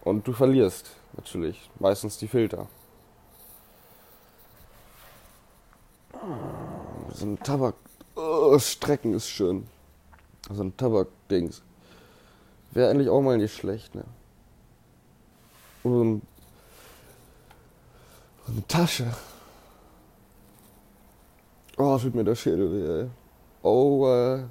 Und 0.05 0.27
du 0.29 0.33
verlierst 0.33 0.91
natürlich 1.17 1.71
meistens 1.79 2.19
die 2.19 2.29
Filter. 2.29 2.69
So 7.15 7.27
ein 7.27 7.39
Tabak. 7.39 7.75
Oh, 8.15 8.59
Strecken 8.59 9.15
ist 9.15 9.29
schön. 9.29 9.67
So 10.51 10.63
ein 10.63 10.77
Tabak-Dings. 10.77 11.63
Wäre 12.73 12.91
eigentlich 12.91 13.09
auch 13.09 13.23
mal 13.23 13.39
nicht 13.39 13.55
schlecht, 13.55 13.95
ne? 13.95 14.05
Oder 15.85 15.95
so, 15.95 16.05
ein, 16.05 16.23
so 18.47 18.53
eine 18.53 18.67
Tasche. 18.67 19.15
Oh, 21.77 21.99
tut 21.99 22.15
mir 22.15 22.25
der 22.25 22.35
Schädel 22.35 22.73
weh, 22.73 23.03
ey. 23.03 23.11
Oh, 23.63 24.07
äh. 24.09 24.45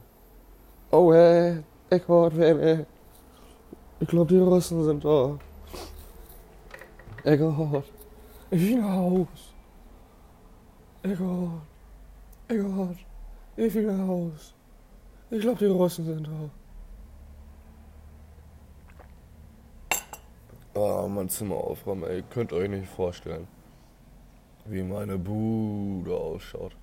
Oh, 0.91 1.13
hey. 1.13 1.63
Eckhart, 1.89 2.37
ey. 2.37 2.85
Ich 3.99 4.07
glaube, 4.07 4.33
die 4.33 4.39
Russen 4.39 4.83
sind 4.83 5.05
da. 5.05 5.37
Eckhart. 7.23 7.85
Ich 8.51 8.61
will 8.61 8.81
nach 8.81 8.95
Haus. 8.95 9.53
Eckhart. 11.03 11.61
Eckhart. 12.47 12.97
Ich 13.55 13.73
will 13.73 13.87
nach 13.87 14.07
Haus. 14.07 14.53
Ich 15.29 15.41
glaube, 15.41 15.59
die 15.59 15.65
Russen 15.65 16.05
sind 16.05 16.27
da. 16.27 16.49
Oh, 20.75 21.07
mein 21.07 21.29
Zimmer 21.29 21.55
aufräumen, 21.55 22.03
ey. 22.03 22.23
Könnt 22.29 22.51
euch 22.51 22.69
nicht 22.69 22.89
vorstellen, 22.89 23.47
wie 24.65 24.83
meine 24.83 25.17
Bude 25.17 26.15
ausschaut. 26.15 26.75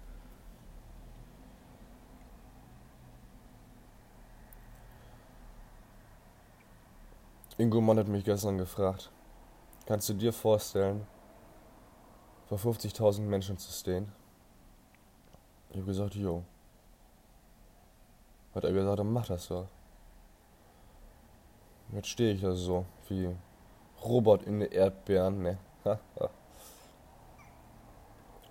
Ingo 7.61 7.81
Mann 7.83 7.99
hat 7.99 8.09
mich 8.09 8.25
gestern 8.25 8.57
gefragt, 8.57 9.11
kannst 9.85 10.09
du 10.09 10.15
dir 10.15 10.33
vorstellen, 10.33 11.07
vor 12.47 12.57
50.000 12.57 13.21
Menschen 13.21 13.59
zu 13.59 13.71
stehen? 13.71 14.11
Ich 15.69 15.77
habe 15.77 15.85
gesagt, 15.85 16.15
jo. 16.15 16.43
Hat 18.55 18.65
er 18.65 18.73
gesagt, 18.73 18.99
dann 18.99 19.13
mach 19.13 19.27
das 19.27 19.45
so. 19.45 19.69
Jetzt 21.93 22.09
stehe 22.09 22.33
ich 22.33 22.41
da 22.41 22.55
so, 22.55 22.87
wie 23.09 23.29
Robert 24.03 24.45
in 24.45 24.61
den 24.61 24.73
Erdbeeren, 24.73 25.43
ne? 25.43 25.59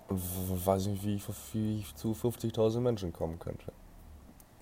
Und 0.08 0.66
weiß 0.66 0.86
nicht, 0.86 1.02
wie 1.02 1.16
ich, 1.16 1.24
wie 1.52 1.80
ich 1.80 1.96
zu 1.96 2.12
50.000 2.12 2.78
Menschen 2.78 3.12
kommen 3.12 3.40
könnte. 3.40 3.72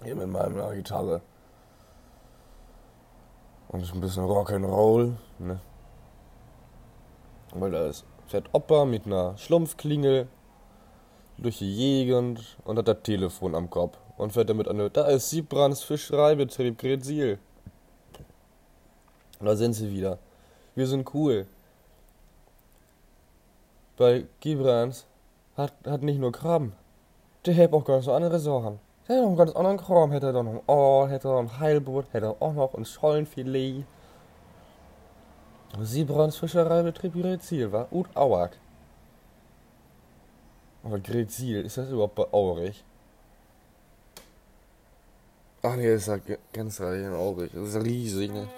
Hier 0.02 0.16
mit 0.16 0.28
meiner 0.28 0.74
Gitarre. 0.74 1.20
Und 3.68 3.94
ein 3.94 4.00
bisschen 4.00 4.24
Rock'n'Roll, 4.24 5.14
ne? 5.38 5.60
Weil 7.54 7.70
da 7.70 7.86
ist 7.86 8.04
fährt 8.28 8.48
Opa 8.52 8.84
mit 8.84 9.06
einer 9.06 9.36
Schlumpfklingel 9.38 10.28
durch 11.38 11.58
die 11.58 11.74
Gegend 11.74 12.58
und 12.64 12.78
hat 12.78 12.88
das 12.88 13.02
Telefon 13.02 13.54
am 13.54 13.70
Kopf 13.70 13.96
und 14.16 14.32
fährt 14.32 14.50
damit 14.50 14.68
an. 14.68 14.90
Da 14.92 15.06
ist 15.06 15.30
Siebrands 15.30 15.82
Fischereibetrieb 15.82 16.78
Gretzil. 16.78 17.38
Da 19.40 19.56
sind 19.56 19.72
sie 19.72 19.90
wieder. 19.90 20.18
Wir 20.74 20.86
sind 20.86 21.12
cool. 21.14 21.46
Bei 23.96 24.26
Gibrans 24.40 25.06
hat, 25.56 25.72
hat 25.84 26.02
nicht 26.02 26.20
nur 26.20 26.32
Krabben. 26.32 26.72
Der 27.46 27.56
hat 27.56 27.72
auch 27.72 27.84
ganz 27.84 28.08
andere 28.08 28.38
Sachen. 28.38 28.78
Der 29.08 29.16
hat 29.16 29.22
noch 29.22 29.28
einen 29.28 29.36
ganz 29.36 29.52
anderen 29.52 29.78
Kram. 29.78 30.12
Hätte 30.12 30.26
er 30.26 30.32
doch 30.32 30.42
noch 30.42 30.52
ein 30.52 30.68
Aal, 30.68 31.08
hätte 31.08 31.28
er 31.28 31.42
noch 31.42 31.50
ein 31.50 31.60
Heilboot, 31.60 32.06
hätte 32.12 32.26
er 32.26 32.42
auch 32.42 32.52
noch 32.52 32.74
ein 32.74 32.84
Schollenfilet. 32.84 33.84
Siebrons 35.80 36.36
Fischereibetrieb 36.36 37.14
Grezil 37.14 37.72
war 37.72 37.92
Ut 37.92 38.08
Auag. 38.14 38.50
Aber 40.82 40.98
Grezil, 40.98 41.64
ist 41.64 41.76
das 41.76 41.90
überhaupt 41.90 42.14
bei 42.14 42.26
Aurich? 42.32 42.84
Ach 45.62 45.76
nee, 45.76 45.92
das 45.92 46.06
ist 46.06 46.28
ja 46.28 46.36
ganz 46.52 46.80
reich 46.80 47.02
in 47.02 47.12
Aurich. 47.12 47.50
Das 47.52 47.74
ist 47.74 47.84
riesig, 47.84 48.32
ne? 48.32 48.48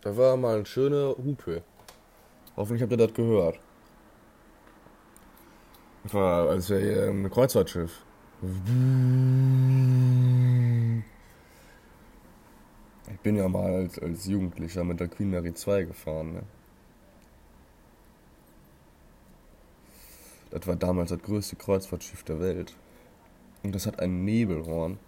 Da 0.00 0.16
war 0.16 0.36
mal 0.36 0.58
ein 0.58 0.66
schöner 0.66 1.14
Hupe. 1.16 1.62
Hoffentlich 2.56 2.82
habt 2.82 2.92
ihr 2.92 2.98
das 2.98 3.12
gehört. 3.12 3.58
Das 6.04 6.14
war, 6.14 6.48
als 6.48 6.70
wäre 6.70 6.80
hier 6.80 7.02
ein 7.10 7.30
Kreuzfahrtschiff. 7.30 8.02
Ich 8.42 8.48
bin 13.22 13.36
ja 13.36 13.46
mal 13.48 13.74
als, 13.74 13.98
als 13.98 14.24
Jugendlicher 14.24 14.82
mit 14.82 14.98
der 14.98 15.08
Queen 15.08 15.30
Mary 15.30 15.52
2 15.52 15.82
gefahren. 15.82 16.32
Ne? 16.32 16.42
Das 20.50 20.66
war 20.66 20.76
damals 20.76 21.10
das 21.10 21.20
größte 21.20 21.56
Kreuzfahrtschiff 21.56 22.22
der 22.22 22.40
Welt. 22.40 22.74
Und 23.62 23.74
das 23.74 23.86
hat 23.86 24.00
ein 24.00 24.24
Nebelhorn. 24.24 24.98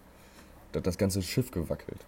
Das 0.71 0.81
hat 0.81 0.87
das 0.87 0.99
ganze 0.99 1.23
Schiff 1.23 1.49
gewackelt. 1.49 2.05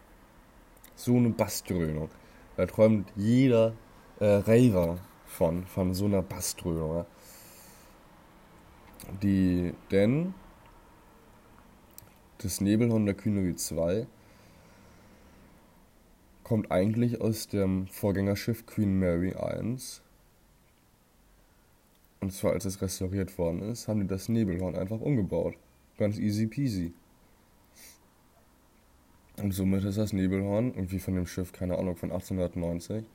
So 0.95 1.17
eine 1.17 1.29
Bassdröhnung. 1.29 2.09
Da 2.55 2.67
träumt 2.67 3.11
jeder 3.15 3.73
äh, 4.19 4.25
Raver 4.25 4.99
von, 5.25 5.65
von 5.65 5.95
so 5.95 6.05
einer 6.05 6.21
Bassdröhnung. 6.21 6.97
Ja? 6.97 7.05
Die, 9.23 9.73
denn 9.89 10.35
das 12.39 12.61
Nebelhorn 12.61 13.05
der 13.05 13.15
Kühnerie 13.15 13.55
2 13.55 14.07
kommt 16.43 16.71
eigentlich 16.71 17.21
aus 17.21 17.47
dem 17.47 17.87
Vorgängerschiff 17.87 18.65
Queen 18.65 18.99
Mary 18.99 19.33
1. 19.33 20.01
Und 22.21 22.31
zwar 22.31 22.53
als 22.53 22.65
es 22.65 22.81
restauriert 22.81 23.37
worden 23.37 23.61
ist, 23.61 23.87
haben 23.87 24.01
die 24.01 24.07
das 24.07 24.29
Nebelhorn 24.29 24.75
einfach 24.75 24.99
umgebaut. 24.99 25.55
Ganz 25.97 26.17
easy 26.17 26.47
peasy. 26.47 26.93
Und 29.37 29.53
somit 29.53 29.83
ist 29.83 29.97
das 29.97 30.13
Nebelhorn, 30.13 30.73
irgendwie 30.75 30.99
von 30.99 31.15
dem 31.15 31.27
Schiff, 31.27 31.51
keine 31.51 31.77
Ahnung, 31.77 31.95
von 31.95 32.11
1890, 32.11 33.05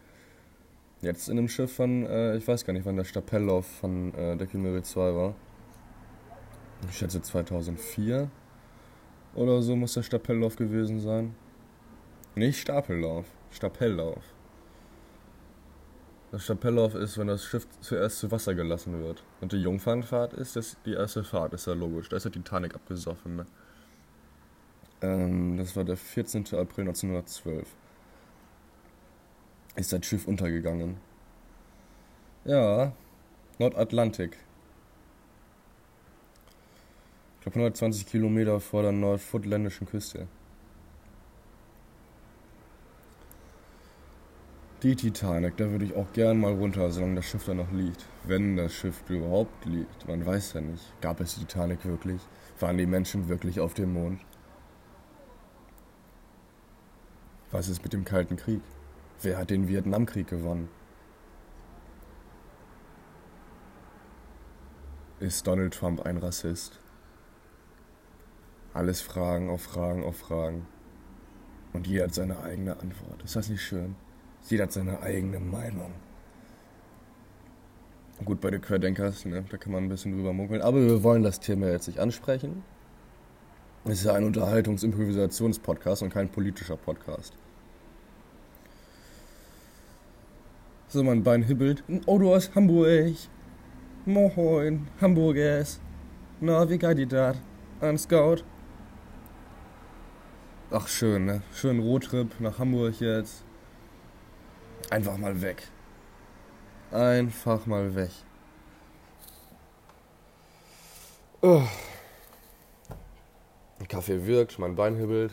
jetzt 1.02 1.28
in 1.28 1.36
dem 1.36 1.48
Schiff 1.48 1.72
von, 1.72 2.04
äh, 2.04 2.36
ich 2.36 2.46
weiß 2.46 2.64
gar 2.64 2.72
nicht, 2.72 2.84
wann 2.84 2.96
der 2.96 3.04
Stapellauf 3.04 3.66
von 3.66 4.12
äh, 4.14 4.36
der 4.36 4.46
Queen 4.46 4.62
Mary 4.62 4.82
2 4.82 5.14
war. 5.14 5.34
Ich 6.90 6.98
schätze 6.98 7.22
2004 7.22 8.30
oder 9.34 9.62
so 9.62 9.76
muss 9.76 9.94
der 9.94 10.02
Stapellauf 10.02 10.56
gewesen 10.56 11.00
sein. 11.00 11.34
Nicht 12.34 12.60
Stapellauf, 12.60 13.26
Stapellauf. 13.50 14.22
Das 16.30 16.44
Stapellauf 16.44 16.94
ist, 16.94 17.18
wenn 17.18 17.26
das 17.26 17.44
Schiff 17.44 17.66
zuerst 17.80 18.18
zu 18.18 18.30
Wasser 18.30 18.54
gelassen 18.54 19.02
wird. 19.02 19.24
Und 19.40 19.52
die 19.52 19.56
Jungfernfahrt 19.56 20.32
ist 20.32 20.54
das 20.54 20.76
die 20.86 20.92
erste 20.92 21.24
Fahrt, 21.24 21.54
ist 21.54 21.66
ja 21.66 21.72
logisch. 21.72 22.08
Da 22.08 22.16
ist 22.16 22.24
ja 22.24 22.30
Titanic 22.30 22.74
abgesoffen. 22.74 23.36
Ne? 23.36 23.46
Ähm, 25.02 25.56
das 25.56 25.74
war 25.74 25.84
der 25.84 25.96
14. 25.96 26.42
April 26.54 26.88
1912. 26.88 27.66
Ist 29.74 29.92
das 29.92 30.06
Schiff 30.06 30.28
untergegangen. 30.28 30.98
Ja, 32.44 32.92
Nordatlantik. 33.58 34.36
Ich 37.40 37.44
glaube 37.44 37.58
120 37.58 38.04
Kilometer 38.04 38.60
vor 38.60 38.82
der 38.82 38.92
nordfutländischen 38.92 39.86
Küste. 39.86 40.28
Die 44.82 44.94
Titanic, 44.94 45.56
da 45.56 45.70
würde 45.70 45.86
ich 45.86 45.94
auch 45.94 46.12
gern 46.12 46.38
mal 46.38 46.52
runter, 46.52 46.90
solange 46.90 47.14
das 47.14 47.24
Schiff 47.24 47.46
da 47.46 47.54
noch 47.54 47.72
liegt. 47.72 48.04
Wenn 48.24 48.58
das 48.58 48.74
Schiff 48.74 49.02
überhaupt 49.08 49.64
liegt. 49.64 50.06
Man 50.06 50.26
weiß 50.26 50.52
ja 50.52 50.60
nicht. 50.60 50.84
Gab 51.00 51.18
es 51.20 51.36
die 51.36 51.46
Titanic 51.46 51.86
wirklich? 51.86 52.20
Waren 52.58 52.76
die 52.76 52.84
Menschen 52.84 53.30
wirklich 53.30 53.58
auf 53.58 53.72
dem 53.72 53.94
Mond? 53.94 54.20
Was 57.50 57.70
ist 57.70 57.82
mit 57.82 57.94
dem 57.94 58.04
Kalten 58.04 58.36
Krieg? 58.36 58.60
Wer 59.22 59.38
hat 59.38 59.48
den 59.48 59.66
Vietnamkrieg 59.66 60.28
gewonnen? 60.28 60.68
Ist 65.20 65.46
Donald 65.46 65.72
Trump 65.72 66.02
ein 66.02 66.18
Rassist? 66.18 66.78
Alles 68.72 69.00
Fragen 69.00 69.50
auf 69.50 69.62
Fragen 69.62 70.04
auf 70.04 70.16
Fragen. 70.16 70.66
Und 71.72 71.86
jeder 71.86 72.04
hat 72.04 72.14
seine 72.14 72.40
eigene 72.40 72.78
Antwort. 72.78 73.22
Ist 73.24 73.36
das 73.36 73.48
nicht 73.48 73.62
schön? 73.62 73.96
Jeder 74.48 74.64
hat 74.64 74.72
seine 74.72 75.00
eigene 75.00 75.40
Meinung. 75.40 75.92
Gut, 78.24 78.40
bei 78.40 78.50
den 78.50 78.60
Querdenkers, 78.60 79.24
ne, 79.24 79.44
da 79.48 79.56
kann 79.56 79.72
man 79.72 79.84
ein 79.84 79.88
bisschen 79.88 80.12
drüber 80.12 80.32
munkeln. 80.32 80.60
Aber 80.60 80.80
wir 80.80 81.02
wollen 81.02 81.22
das 81.22 81.40
Thema 81.40 81.68
jetzt 81.68 81.86
nicht 81.86 81.98
ansprechen. 81.98 82.62
Es 83.84 84.00
ist 84.00 84.04
ja 84.04 84.12
ein 84.12 84.24
Unterhaltungs-Improvisations-Podcast 84.24 86.02
und 86.02 86.12
kein 86.12 86.28
politischer 86.28 86.76
Podcast. 86.76 87.34
So, 90.88 91.02
mein 91.02 91.22
Bein 91.22 91.42
hibbelt. 91.42 91.82
Ein 91.88 92.06
Auto 92.06 92.34
aus 92.34 92.54
Hamburg. 92.54 93.14
Moin, 94.04 94.88
Hamburgers. 95.00 95.80
Na, 96.40 96.68
wie 96.68 96.78
geht 96.78 96.98
die 96.98 97.06
dat? 97.06 97.36
An 97.80 97.96
Scout? 97.96 98.44
Ach, 100.72 100.86
schön, 100.86 101.24
ne? 101.24 101.42
Schön 101.52 101.80
Roadtrip 101.80 102.38
nach 102.38 102.60
Hamburg 102.60 103.00
jetzt. 103.00 103.42
Einfach 104.88 105.16
mal 105.16 105.42
weg. 105.42 105.68
Einfach 106.92 107.66
mal 107.66 107.92
weg. 107.96 108.12
Oh. 111.42 111.62
Kaffee 113.88 114.24
wirkt, 114.24 114.60
mein 114.60 114.76
Bein 114.76 114.94
hibbelt. 114.94 115.32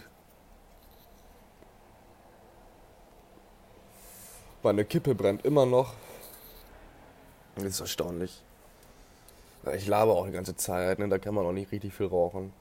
Meine 4.64 4.86
Kippe 4.86 5.14
brennt 5.14 5.46
immer 5.46 5.68
noch. 5.68 5.94
Das 7.54 7.66
ist 7.66 7.80
erstaunlich. 7.80 8.42
Ich 9.76 9.86
labe 9.86 10.14
auch 10.14 10.26
die 10.26 10.32
ganze 10.32 10.56
Zeit, 10.56 10.98
ne? 10.98 11.08
da 11.08 11.20
kann 11.20 11.36
man 11.36 11.46
auch 11.46 11.52
nicht 11.52 11.72
richtig 11.72 11.94
viel 11.94 12.08
rauchen. 12.08 12.52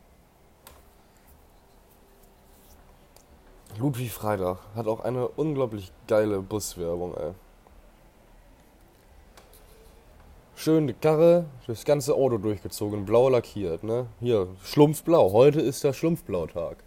Ludwig 3.79 4.11
Freitag 4.11 4.59
hat 4.75 4.87
auch 4.87 5.01
eine 5.01 5.29
unglaublich 5.29 5.93
geile 6.07 6.41
Buswerbung, 6.41 7.15
ey. 7.15 7.33
Schön 10.55 10.87
die 10.87 10.95
Karre, 10.95 11.45
das 11.67 11.85
ganze 11.85 12.15
Auto 12.15 12.39
durchgezogen, 12.39 13.05
blau 13.05 13.29
lackiert, 13.29 13.85
ne? 13.85 14.07
Hier, 14.21 14.49
Schlumpfblau. 14.65 15.33
Heute 15.33 15.61
ist 15.61 15.85
der 15.85 15.93
Schlumpfblautag. 15.93 16.79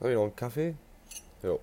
Habe 0.00 0.10
ich 0.10 0.16
noch 0.16 0.22
einen 0.22 0.36
Kaffee? 0.36 0.74
Jo. 1.42 1.60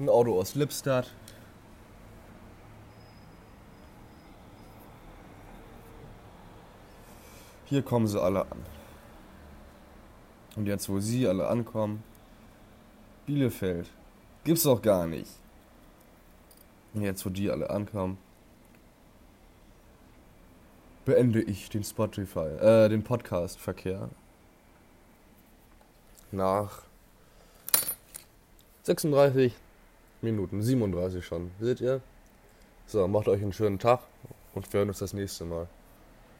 Ein 0.00 0.08
Auto 0.08 0.40
aus 0.40 0.54
Lippstadt. 0.54 1.10
Hier 7.66 7.82
kommen 7.82 8.06
sie 8.06 8.18
alle 8.18 8.50
an. 8.50 8.64
Und 10.56 10.64
jetzt, 10.64 10.88
wo 10.88 11.00
sie 11.00 11.28
alle 11.28 11.48
ankommen, 11.48 12.02
Bielefeld, 13.26 13.90
gibt's 14.42 14.62
doch 14.62 14.80
gar 14.80 15.06
nicht. 15.06 15.30
Und 16.94 17.02
jetzt, 17.02 17.26
wo 17.26 17.28
die 17.28 17.50
alle 17.50 17.68
ankommen, 17.68 18.16
beende 21.04 21.42
ich 21.42 21.68
den 21.68 21.84
Spotify, 21.84 22.48
äh, 22.58 22.88
den 22.88 23.04
Podcast-Verkehr. 23.04 24.08
Nach 26.32 26.84
36 28.84 29.52
Minuten, 30.22 30.62
37 30.62 31.24
schon, 31.24 31.50
seht 31.60 31.80
ihr? 31.80 32.00
So, 32.86 33.06
macht 33.08 33.28
euch 33.28 33.42
einen 33.42 33.52
schönen 33.52 33.78
Tag 33.78 34.00
und 34.54 34.72
wir 34.72 34.78
hören 34.78 34.88
uns 34.88 34.98
das 34.98 35.12
nächste 35.12 35.44
Mal. 35.44 35.68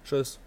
Tschüss. 0.05 0.39